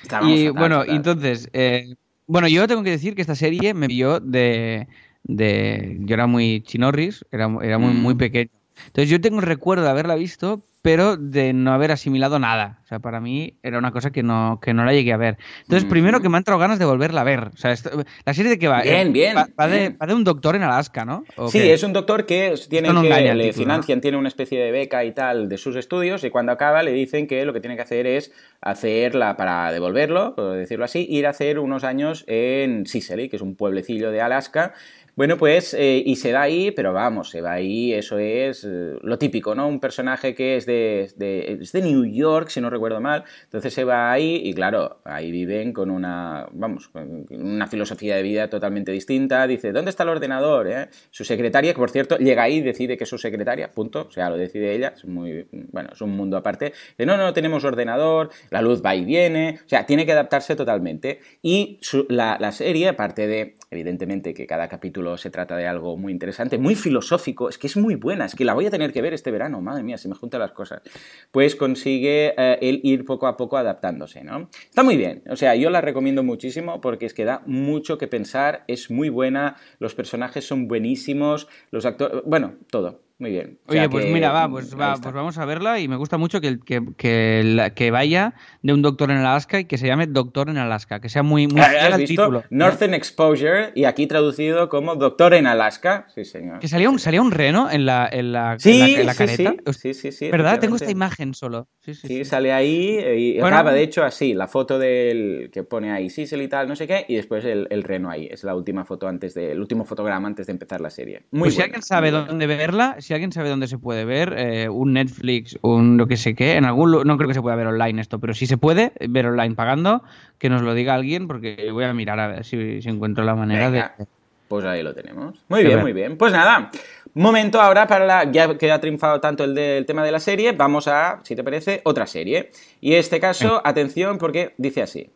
[0.00, 0.94] Estábamos Y fatal, bueno, fatal.
[0.96, 1.96] entonces, eh,
[2.28, 4.86] bueno, yo tengo que decir que esta serie me vio de,
[5.28, 7.96] de yo era muy chinorris, era, era muy, Mm.
[7.96, 8.50] muy pequeño.
[8.88, 12.80] Entonces yo tengo el recuerdo de haberla visto, pero de no haber asimilado nada.
[12.84, 15.38] O sea, para mí era una cosa que no, que no la llegué a ver.
[15.62, 15.90] Entonces, Ujú.
[15.90, 17.40] primero que me han entrado ganas de volverla a ver.
[17.54, 17.90] O sea, esto-
[18.24, 18.82] la serie de qué va?
[18.82, 21.24] Bien, Eh, bien, Va, va de, va de un doctor en Alaska, ¿no?
[21.36, 21.72] ¿O Sí, qué?
[21.72, 25.04] es un doctor que tiene no que le título, financian, tiene una especie de beca
[25.04, 27.82] y tal de sus estudios y cuando acaba le dicen que lo que tiene que
[27.82, 33.28] hacer es hacerla para devolverlo, por decirlo así, ir a hacer unos años en Sicily,
[33.30, 34.74] que es un pueblecillo de Alaska.
[35.18, 38.96] Bueno, pues, eh, y se va ahí, pero vamos, se va ahí, eso es eh,
[39.00, 39.66] lo típico, ¿no?
[39.66, 43.72] Un personaje que es de, de- es de New York, si no recuerdo mal, entonces
[43.72, 48.50] se va ahí y claro, ahí viven con una, vamos, con una filosofía de vida
[48.50, 50.68] totalmente distinta, dice, ¿dónde está el ordenador?
[50.68, 50.88] eh?
[51.10, 54.10] Su secretaria, que por cierto, llega ahí y decide que es su secretaria, punto, o
[54.10, 57.64] sea, lo decide ella, es muy, bueno, es un mundo aparte, de no, no, tenemos
[57.64, 62.36] ordenador, la luz va y viene, o sea, tiene que adaptarse totalmente y su- la,
[62.38, 66.74] la serie, aparte de, evidentemente, que cada capítulo se trata de algo muy interesante, muy
[66.74, 69.30] filosófico, es que es muy buena, es que la voy a tener que ver este
[69.30, 70.82] verano, madre mía, se me juntan las cosas,
[71.30, 74.48] pues consigue eh, ir poco a poco adaptándose, ¿no?
[74.64, 78.08] Está muy bien, o sea, yo la recomiendo muchísimo porque es que da mucho que
[78.08, 83.58] pensar, es muy buena, los personajes son buenísimos, los actores, bueno, todo, muy bien.
[83.66, 85.96] O sea Oye, pues que mira, va, pues, va, pues vamos a verla y me
[85.96, 89.78] gusta mucho que, que, que, la- que vaya de un doctor en Alaska y que
[89.78, 92.22] se llame Doctor en Alaska, que sea muy, muy ¿Has fiel al visto?
[92.24, 92.44] título.
[92.50, 96.06] Northern Exposure y aquí traducido como Doctor en Alaska.
[96.14, 96.58] Sí, señor.
[96.58, 99.14] Que salía un, salía un reno en la, en la, Sí, en la, en la
[99.14, 99.54] careta.
[99.72, 100.60] sí, sí, sí, sí, ¿Verdad?
[100.60, 101.68] Tengo esta imagen solo.
[101.80, 103.56] Sí, sí, sale ahí eh, y Bueno.
[103.56, 106.86] acaba, de hecho, así, la foto del que pone ahí Sissel y tal, no sé
[106.86, 108.28] qué, y después el, el reno ahí.
[108.30, 111.22] Es la última foto antes de, el último fotograma antes de empezar la serie.
[111.30, 114.34] Muy Pues si buena, alguien sabe dónde verla, si alguien sabe dónde se puede ver,
[114.36, 117.54] eh, un Netflix, un lo que sé qué, en algún no creo que se pueda
[117.54, 120.02] ver online esto, pero si se puede ver online pagando,
[120.38, 123.36] que nos lo diga alguien, porque voy a mirar a ver si, si encuentro la
[123.36, 124.06] manera Venga, de.
[124.48, 125.40] Pues ahí lo tenemos.
[125.48, 126.16] Muy bien, muy bien.
[126.16, 126.70] Pues nada,
[127.14, 128.30] momento ahora para la.
[128.30, 131.44] Ya que ha triunfado tanto el del tema de la serie, vamos a, si te
[131.44, 132.50] parece, otra serie.
[132.80, 135.10] Y en este caso, atención, porque dice así.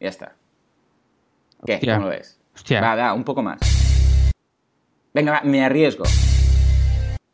[0.00, 0.34] Ya está.
[1.66, 1.74] ¿Qué?
[1.74, 1.94] Hostia.
[1.94, 2.38] ¿Cómo lo ves?
[2.54, 2.80] Hostia.
[2.80, 3.58] Va, va, un poco más.
[5.12, 6.04] Venga, va, me arriesgo.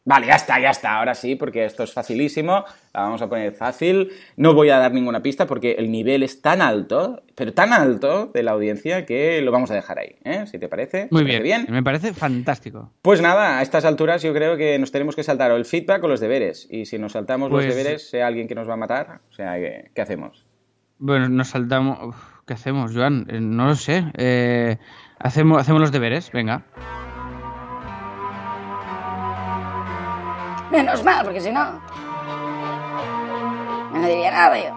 [0.06, 0.98] Vale, ya está, ya está.
[0.98, 2.64] Ahora sí, porque esto es facilísimo.
[2.92, 4.10] La vamos a poner fácil.
[4.36, 8.26] No voy a dar ninguna pista porque el nivel es tan alto, pero tan alto
[8.26, 10.16] de la audiencia que lo vamos a dejar ahí.
[10.24, 10.44] ¿eh?
[10.46, 11.08] Si te parece.
[11.10, 11.62] Muy ¿Te bien.
[11.62, 12.92] parece Me parece fantástico.
[13.00, 16.04] Pues nada, a estas alturas yo creo que nos tenemos que saltar o el feedback
[16.04, 16.68] o los deberes.
[16.70, 19.20] Y si nos saltamos Pues- los deberes, sea alguien que nos va a matar.
[19.30, 20.44] O sea, ¿qué, qué hacemos?
[20.98, 21.98] Bueno, nos saltamos.
[22.08, 23.26] Uf, ¿Qué hacemos, Joan?
[23.30, 24.04] Eh, no lo sé.
[24.18, 24.76] Eh,
[25.18, 26.66] hacemos, hacemos los deberes, venga.
[30.74, 31.80] Menos mal, porque si no.
[33.92, 34.74] No diría nada yo.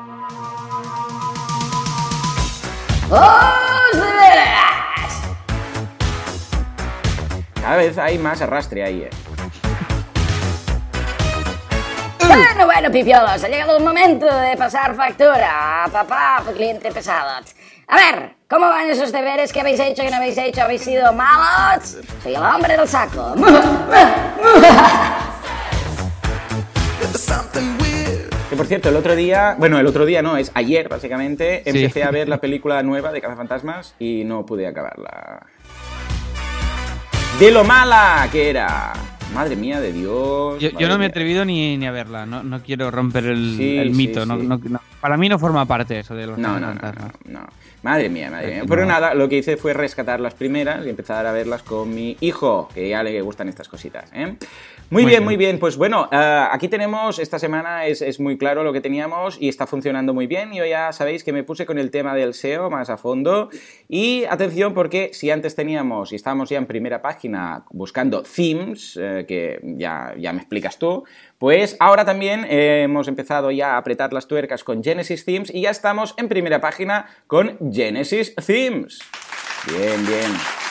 [7.60, 9.10] Cada vez hay más arrastre ahí, eh.
[12.20, 17.44] Bueno, bueno, pipiolos, ha llegado el momento de pasar factura a papá, cliente pesado.
[17.88, 19.52] A ver, ¿cómo van esos deberes?
[19.52, 20.04] ¿Qué habéis hecho?
[20.04, 20.62] ¿Qué no habéis hecho?
[20.62, 21.98] ¿Habéis sido malos?
[22.22, 23.34] Soy el hombre del saco.
[28.50, 31.72] Que por cierto, el otro día, bueno, el otro día no, es ayer básicamente, Sí.
[31.72, 35.46] empecé a ver la película nueva de Cazafantasmas y no pude acabarla.
[37.40, 38.94] De lo mala que era.
[39.34, 40.60] Madre mía de Dios.
[40.60, 43.78] Yo, no me he atrevido ni, ni a verla, no, no quiero romper el, Sí,
[43.78, 44.26] el sí, mito.
[44.26, 44.48] no- sí.
[44.48, 47.12] no- para mí no forma parte eso de los No, no, no, fantasmas.
[47.26, 47.48] no, no.
[47.84, 48.64] Madre mía, madre mía.
[48.68, 52.18] Pero nada, lo que hice fue rescatar las primeras y empezar a verlas con mi
[52.20, 54.10] hijo, que ya le gustan estas cositas.
[54.14, 54.36] ¿eh?
[54.90, 55.24] Muy, Muy bien, bien.
[55.24, 55.60] muy bien.
[55.60, 59.48] Pues bueno, eh, aquí tenemos, esta semana es, es muy claro lo que teníamos y
[59.48, 60.52] está funcionando muy bien.
[60.54, 63.50] Yo ya sabéis que me puse con el tema del SEO más a fondo.
[63.88, 69.26] Y atención, porque si antes teníamos y estábamos ya en primera página buscando themes, eh,
[69.28, 71.04] que ya, ya me explicas tú,
[71.38, 75.62] pues ahora también eh, hemos empezado ya a apretar las tuercas con Genesis Themes y
[75.62, 79.00] ya estamos en primera página con Genesis Themes.
[79.68, 80.67] Bien, bien.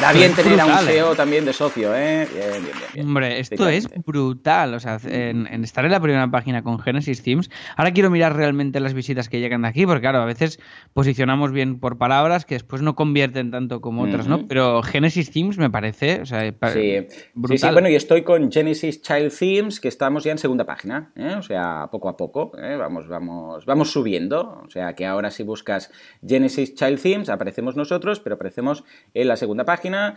[0.00, 1.16] Da bien Es tener a un brutal, ¿eh?
[1.16, 2.28] También de socio, ¿eh?
[2.32, 2.76] Bien, bien, bien.
[2.94, 3.06] bien.
[3.06, 4.74] Hombre, esto es brutal.
[4.74, 7.50] O sea, en, en estar en la primera página con Genesis Themes.
[7.76, 10.60] Ahora quiero mirar realmente las visitas que llegan de aquí, porque claro, a veces
[10.92, 14.46] posicionamos bien por palabras que después no convierten tanto como otras, ¿no?
[14.46, 16.52] Pero Genesis Themes me parece, o sea, Sí.
[16.72, 17.58] sí, brutal.
[17.58, 21.34] sí, bueno, y estoy con Genesis Child Themes, que estamos ya en segunda página, ¿eh?
[21.38, 22.76] o sea, poco a poco, ¿eh?
[22.76, 25.90] vamos, vamos, vamos subiendo, o sea, que ahora si buscas
[26.26, 28.84] Genesis Child Themes, aparecemos nosotros, pero aparecemos
[29.14, 30.14] en la segunda página, la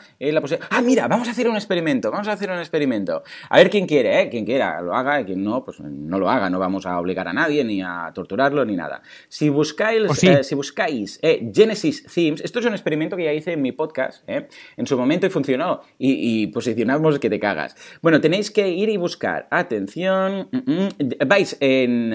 [0.69, 3.23] Ah, mira, vamos a hacer un experimento, vamos a hacer un experimento.
[3.49, 4.29] A ver quién quiere, ¿eh?
[4.29, 7.27] Quien quiera, lo haga, y quien no, pues no lo haga, no vamos a obligar
[7.27, 9.01] a nadie, ni a torturarlo, ni nada.
[9.27, 10.27] Si buscáis, O sí.
[10.27, 13.71] eh, si buscáis eh, Genesis Themes, esto es un experimento que ya hice en mi
[13.71, 14.47] podcast, ¿eh?
[14.77, 17.75] en su momento y funcionó, y, y posicionamos que te cagas.
[18.01, 20.89] Bueno, tenéis que ir y buscar, atención, mm, mm,
[21.27, 22.13] vais en,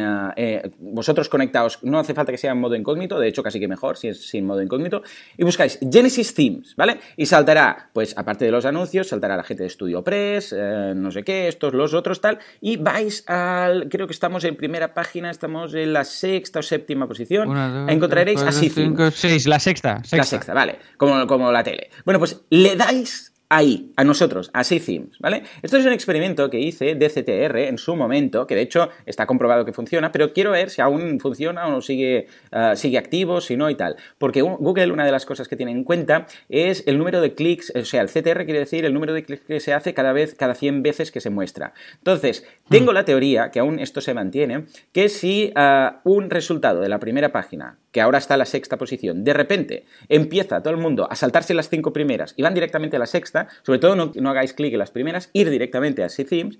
[0.78, 3.96] vosotros conectados, no hace falta que sea en modo incógnito, de hecho casi que mejor
[3.96, 5.02] si es sin modo incógnito,
[5.36, 6.98] y buscáis Genesis Themes, ¿vale?
[7.16, 11.10] Y saltará, pues aparte de los anuncios, saltará la gente de Studio Press, eh, no
[11.10, 15.30] sé qué, estos, los otros, tal, y vais al, creo que estamos en primera página,
[15.30, 19.98] estamos en la sexta o séptima posición, Una, dos, encontraréis tres, cinco, seis, la sexta.
[19.98, 20.16] sexta.
[20.16, 20.78] la sexta, vale.
[20.96, 21.90] Como, como la tele.
[22.04, 25.42] Bueno, pues le dais ahí, a nosotros, a Themes, ¿vale?
[25.62, 29.26] Esto es un experimento que hice de CTR en su momento, que de hecho está
[29.26, 33.56] comprobado que funciona, pero quiero ver si aún funciona o sigue, ah, sigue activo, si
[33.56, 33.96] no y tal.
[34.18, 37.72] Porque Google, una de las cosas que tiene en cuenta es el número de clics,
[37.74, 40.34] o sea, el CTR quiere decir el número de clics que se hace cada vez,
[40.34, 41.74] cada 100 veces que se muestra.
[41.98, 46.88] Entonces, tengo la teoría, que aún esto se mantiene, que si ah, un resultado de
[46.88, 50.80] la primera página, que ahora está en la sexta posición, de repente empieza todo el
[50.80, 54.30] mundo a saltarse las cinco primeras y van directamente a la sexta, sobre todo no,
[54.30, 56.58] hagáis clic en las primeras, ir directamente a Themes,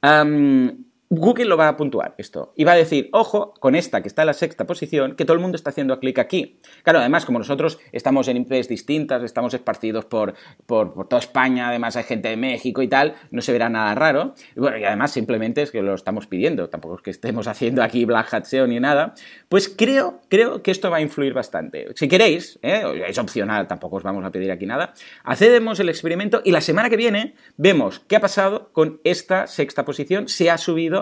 [0.00, 4.08] am, Google lo va a puntuar esto y va a decir, ojo, con esta que
[4.08, 6.58] está en la sexta posición, que todo el mundo está haciendo clic aquí.
[6.84, 10.32] Claro, además, como nosotros estamos en IPs distintas, estamos esparcidos por,
[10.64, 14.32] por, toda España, además hay gente de México y tal, no se verá nada raro.
[14.56, 17.82] Y bueno, y además simplemente es que lo estamos pidiendo, tampoco es que estemos haciendo
[17.82, 19.12] aquí Black Hat SEO ni nada.
[19.50, 21.88] Pues creo, creo que esto va a influir bastante.
[21.94, 23.04] Si queréis, ¿eh?
[23.06, 24.94] es opcional, tampoco os vamos a pedir aquí nada,
[25.24, 29.84] hacemos el experimento y la semana que viene vemos qué ha pasado con esta sexta
[29.84, 31.01] posición, si ha subido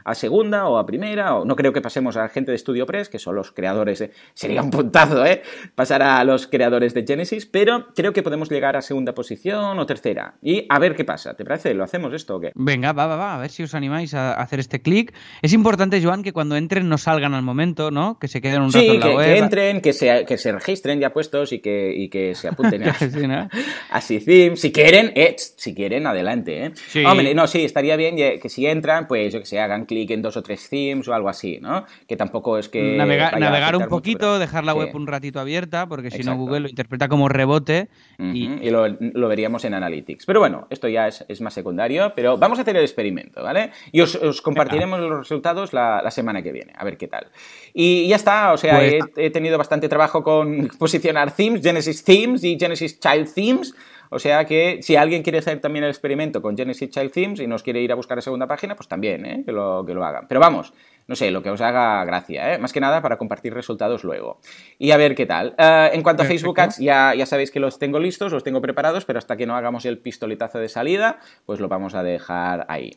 [0.03, 2.85] a segunda o a primera, o no creo que pasemos a la gente de Studio
[2.85, 5.41] Press, que son los creadores, de- sería un puntazo, ¿eh?
[5.75, 9.85] Pasar a los creadores de Genesis, pero creo que podemos llegar a segunda posición o
[9.85, 10.35] tercera.
[10.41, 11.73] Y a ver qué pasa, ¿te parece?
[11.73, 12.51] ¿Lo hacemos esto o qué?
[12.55, 15.13] Venga, va, va, va, a ver si os animáis a hacer este clic.
[15.41, 18.17] Es importante, Joan, que cuando entren no salgan al momento, ¿no?
[18.19, 19.25] Que se queden un rato Sí, en la que, web.
[19.25, 22.83] que entren, que se, que se registren ya puestos y que, y que se apunten
[22.87, 23.47] a, Sí, ¿no?
[23.91, 24.01] a.
[24.01, 26.65] Si quieren, eh, si quieren, adelante.
[26.65, 26.71] ¿eh?
[26.75, 27.03] Sí.
[27.05, 30.09] Hombre, no, sí, estaría bien ye- que si entran, pues yo que sé, hagan clic
[30.11, 31.85] en dos o tres themes o algo así, ¿no?
[32.07, 32.95] Que tampoco es que.
[32.95, 34.77] Navegar, vaya a navegar un mucho, poquito, pero- dejar la Sí.
[34.79, 36.37] web un ratito abierta, porque si no.
[36.37, 37.89] Google lo interpreta como rebote.
[38.19, 40.25] Y, Y, lo, lo veríamos en Analytics.
[40.25, 43.71] Pero bueno, esto ya es, es más secundario, pero vamos a hacer el experimento, ¿vale?
[43.91, 47.27] Y os, os compartiremos los resultados la, la semana que viene, a ver qué tal.
[47.73, 52.03] Y ya está, o sea, Pues- he, he tenido bastante trabajo con posicionar themes, Genesis
[52.03, 53.73] Themes y Genesis Child Themes.
[54.13, 57.47] O sea que si alguien quiere hacer también el experimento con Genesis Child Themes y
[57.47, 59.43] nos quiere ir a buscar la segunda página, pues también, ¿eh?
[59.45, 60.27] que, lo, que lo hagan.
[60.27, 60.73] Pero vamos,
[61.07, 62.57] no sé, lo que os haga gracia, ¿eh?
[62.57, 64.41] más que nada para compartir resultados luego.
[64.77, 65.55] Y a ver qué tal.
[65.57, 66.25] Eh, en cuanto a.
[66.25, 69.45] Facebook Ads, ya, ya sabéis que los tengo listos, los tengo preparados, pero hasta que
[69.45, 72.91] no hagamos el pistoletazo de salida, pues lo vamos a dejar ahí.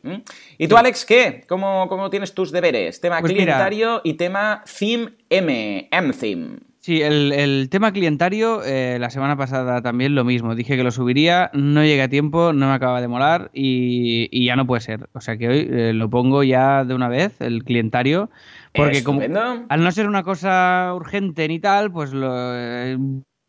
[0.57, 1.45] ¿Y tú, Alex, qué?
[1.47, 2.99] ¿Cómo, cómo tienes tus deberes?
[2.99, 3.43] Tema Pues mira.
[3.45, 6.57] clientario y tema Theme M, M-Theme.
[6.85, 10.53] Sí, el, el tema clientario, eh, la semana pasada también lo mismo.
[10.53, 14.45] Dije que lo subiría, no llegué a tiempo, no me acaba de molar y, y
[14.45, 15.09] ya no puede ser.
[15.13, 18.29] O sea que hoy eh, lo pongo ya de una vez, el clientario,
[18.71, 22.99] porque como, al no ser una cosa urgente ni tal, pues lo, eh,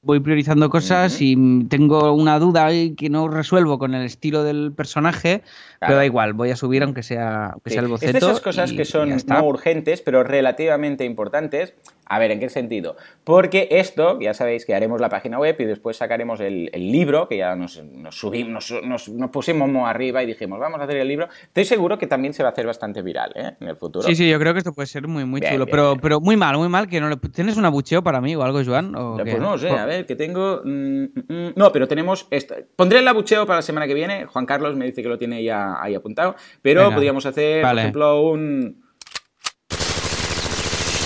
[0.02, 4.72] voy priorizando cosas y tengo una duda ahí que no resuelvo con el estilo del
[4.72, 5.96] personaje, pero Claro.
[5.96, 7.90] da igual, voy a subir aunque sea, aunque sea el Sí.
[7.90, 8.16] boceto.
[8.16, 11.74] Es de esas cosas y- que son no urgentes, pero relativamente importantes.
[12.08, 12.96] A ver, ¿en qué sentido?
[13.24, 17.26] Porque esto, ya sabéis que haremos la página web y después sacaremos el, el libro,
[17.26, 20.98] que ya nos, nos subimos, nos, nos- nos pusimos arriba y dijimos, vamos a hacer
[20.98, 21.26] el libro.
[21.48, 23.56] Estoy seguro que también se va a hacer bastante viral ¿eh?
[23.60, 24.06] en el futuro.
[24.06, 26.00] Sí, sí, yo creo que esto puede ser muy, muy Bien, chulo, bien, pero, bien.
[26.00, 27.16] pero muy mal, muy mal, que no le...
[27.16, 28.94] ¿Tienes un abucheo para mí o algo, Joan?
[28.94, 29.22] ¿O Eh?
[29.24, 30.60] Pues no lo sé, a ver, que tengo...
[30.64, 32.26] mm, mm, no, pero tenemos...
[32.30, 32.54] Esto.
[32.76, 34.26] Pondré el abucheo para la semana que viene.
[34.26, 36.36] Juan Carlos me dice que lo tiene ya ahí apuntado.
[36.60, 36.94] Pero Venga.
[36.96, 37.72] podríamos hacer, Vale.
[37.74, 38.84] por ejemplo, un...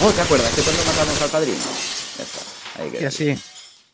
[0.02, 0.54] Oh, ¿te acuerdas?
[0.56, 1.56] Que cuando matamos al padrino.
[1.56, 2.82] Ya está.
[2.82, 3.34] Ahí Y así.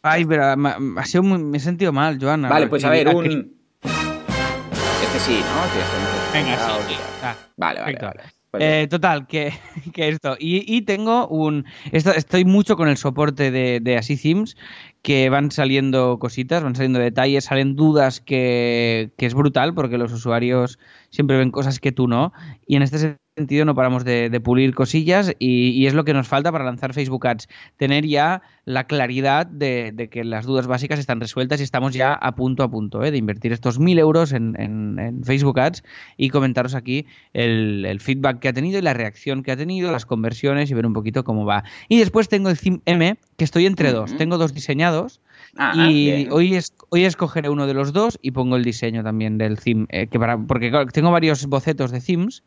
[0.03, 0.71] Ay, pero me,
[1.01, 2.43] ha sido muy- me he sentido mal, Joan.
[2.43, 3.27] Vale, pues a ver, un...
[3.83, 5.63] Este sí, ¿no?
[5.73, 5.99] Que este
[6.33, 6.97] Venga, sí, sí.
[7.23, 8.23] Ah, Vale, vale.
[8.61, 9.53] Eh, total, que,
[9.93, 10.37] que esto.
[10.39, 11.65] Y, y tengo un.
[11.93, 14.57] esto- estoy mucho con el soporte de, de Así Themes,
[15.03, 20.13] que van saliendo cositas, van saliendo detalles, salen dudas que, que es brutal, porque los
[20.13, 20.79] usuarios
[21.11, 22.33] siempre ven cosas que tú no.
[22.67, 26.15] Y en este sentido no paramos de, de pulir cosillas y, y es lo que
[26.15, 27.49] nos falta para lanzar Facebook Ads.
[27.77, 32.15] Tener ya la claridad de, de que las dudas básicas están resueltas y estamos ya
[32.15, 33.11] a punto a punto ¿eh?
[33.11, 35.85] de invertir estos mil euros en, en- en Facebook Ads
[36.17, 39.93] y comentaros aquí el, el feedback que ha tenido y la reacción que ha tenido,
[39.93, 41.63] las conversiones y ver un poquito cómo va.
[41.89, 44.17] Y después tengo el Theme M, que estoy entre dos.
[44.17, 45.21] Tengo dos diseñados
[45.59, 46.29] Ah, y bien.
[46.33, 49.87] hoy, es, hoy escogeré uno de los dos y pongo el diseño también del theme.
[49.91, 52.43] eh, que para, porque claro, tengo varios bocetos de themes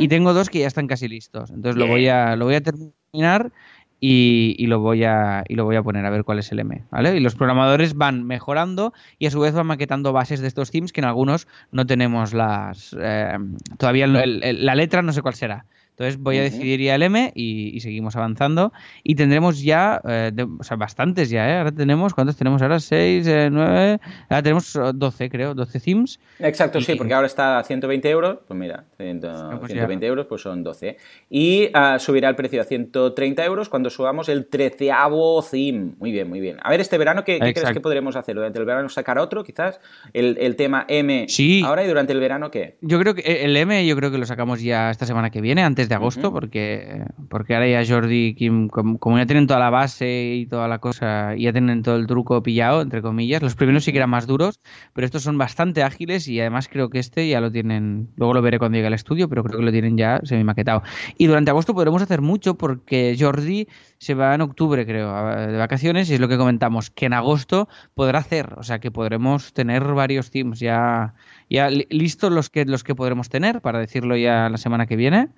[0.00, 1.50] y tengo dos que ya están casi listos.
[1.50, 3.52] Entonces lo voy a, lo voy a terminar
[4.00, 6.58] y, y lo voy a, y lo voy a poner a ver cuál es el
[6.60, 6.82] M.
[6.90, 7.16] ¿vale?
[7.16, 10.92] Y los programadores van mejorando y a su vez van maquetando bases de estos themes
[10.92, 12.94] que en algunos no tenemos las.
[12.98, 13.38] eh,
[13.78, 15.64] todavía el- el- la letra no sé cuál será.
[15.96, 18.72] Entonces voy a decidir ya el M y, y seguimos avanzando.
[19.04, 21.58] Y tendremos ya, eh, de- o sea, bastantes ya, ¿eh?
[21.58, 22.80] Ahora tenemos, ¿cuántos tenemos ahora?
[22.80, 26.18] 6, 9, ahora tenemos eh, 12, creo, 12 themes.
[26.40, 29.20] Exacto, sí, porque ahora está a 120 euros, pues mira, 100
[29.60, 30.96] pues 120 euros pues son 12.
[31.30, 35.92] Y ah, subirá el precio a 130 euros cuando subamos el treceavo theme.
[35.98, 36.56] Muy bien, muy bien.
[36.62, 38.34] A ver, este verano, ¿qué, qué crees que podremos hacer?
[38.34, 39.80] ¿Durante el verano sacar otro, quizás?
[40.12, 41.62] El, el tema M Sí.
[41.64, 42.76] ahora y durante el verano, ¿qué?
[42.80, 45.40] Yo creo que eh, el M yo creo que lo sacamos ya esta semana que
[45.40, 49.46] viene, antes de agosto, porque, porque ahora ya Jordi y Kim, com- como, ya tienen
[49.46, 53.42] toda la base y toda la cosa, ya tienen todo el truco pillado, entre comillas.
[53.42, 54.60] Los primeros sí que eran más duros,
[54.92, 58.42] pero estos son bastante ágiles y además creo que este ya lo tienen, luego lo
[58.42, 60.82] veré cuando llegue al estudio, pero creo que lo tienen ya semi maquetado.
[61.18, 63.68] Y durante agosto podremos hacer mucho porque Jordi
[63.98, 65.12] se va en octubre, creo,
[65.46, 68.90] de vacaciones, y es lo que comentamos, que en agosto podrá hacer, o sea que
[68.90, 71.14] podremos tener varios teams ya,
[71.48, 74.96] ya li- listos los que, los que podremos tener, para decirlo ya la semana que
[74.96, 75.28] viene.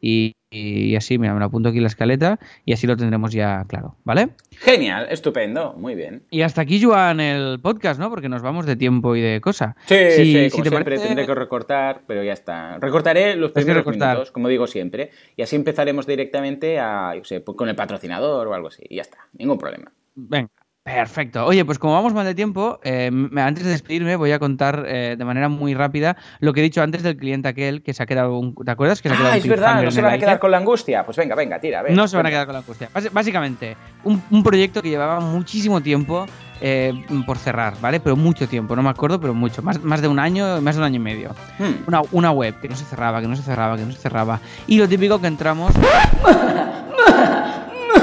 [0.00, 3.32] Y, y así, mira, me lo apunto aquí en la escaleta y así lo tendremos
[3.32, 4.28] ya claro, ¿vale?
[4.52, 6.22] Genial, estupendo, muy bien.
[6.30, 8.08] Y hasta aquí, Joan, el podcast, ¿no?
[8.10, 9.76] Porque nos vamos de tiempo y de cosa.
[9.86, 12.78] Sí, Si- sí, si como te siempre parece- tendré que recortar, pero ya está.
[12.78, 17.56] Recortaré los primeros minutos, como digo siempre, y así empezaremos directamente a, yo sé, pues
[17.56, 19.92] con el patrocinador o algo así, y ya está, ningún problema.
[20.14, 20.50] Venga,
[20.94, 21.44] perfecto.
[21.44, 25.16] Oye, pues como vamos mal de tiempo, eh, antes de despedirme voy a contar eh,
[25.18, 28.06] de manera muy rápida lo que he dicho antes del cliente aquel que se ha
[28.06, 28.54] quedado un...
[28.54, 29.02] ¿Te acuerdas?
[29.02, 30.58] Que se ha quedado Ah, un es verdad, no se van a quedar con la
[30.58, 31.04] angustia.
[31.04, 31.92] Pues venga, venga, tira, a ver.
[31.92, 32.88] No se van a quedar con la angustia.
[33.12, 36.26] Básicamente, un, un proyecto que llevaba muchísimo tiempo
[36.60, 36.92] eh,
[37.26, 38.00] por cerrar, ¿vale?
[38.00, 39.62] Pero mucho tiempo, no me acuerdo, pero mucho.
[39.62, 41.34] Más, más de un año, más de un año y medio.
[41.58, 41.88] Hmm.
[41.88, 44.40] Una, una web que no se cerraba, que no se cerraba, que no se cerraba.
[44.66, 45.72] Y lo típico que entramos...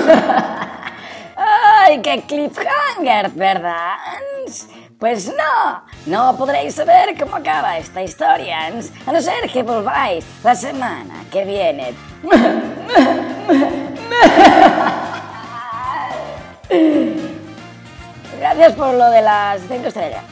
[1.86, 3.96] ¡Ay, qué cliffhanger, ¿verdad?
[4.98, 8.68] Pues no, no podréis saber cómo acaba esta historia,
[9.06, 11.94] a no ser que volváis la semana que viene.
[18.40, 20.24] Gracias por lo de las cinco estrellas.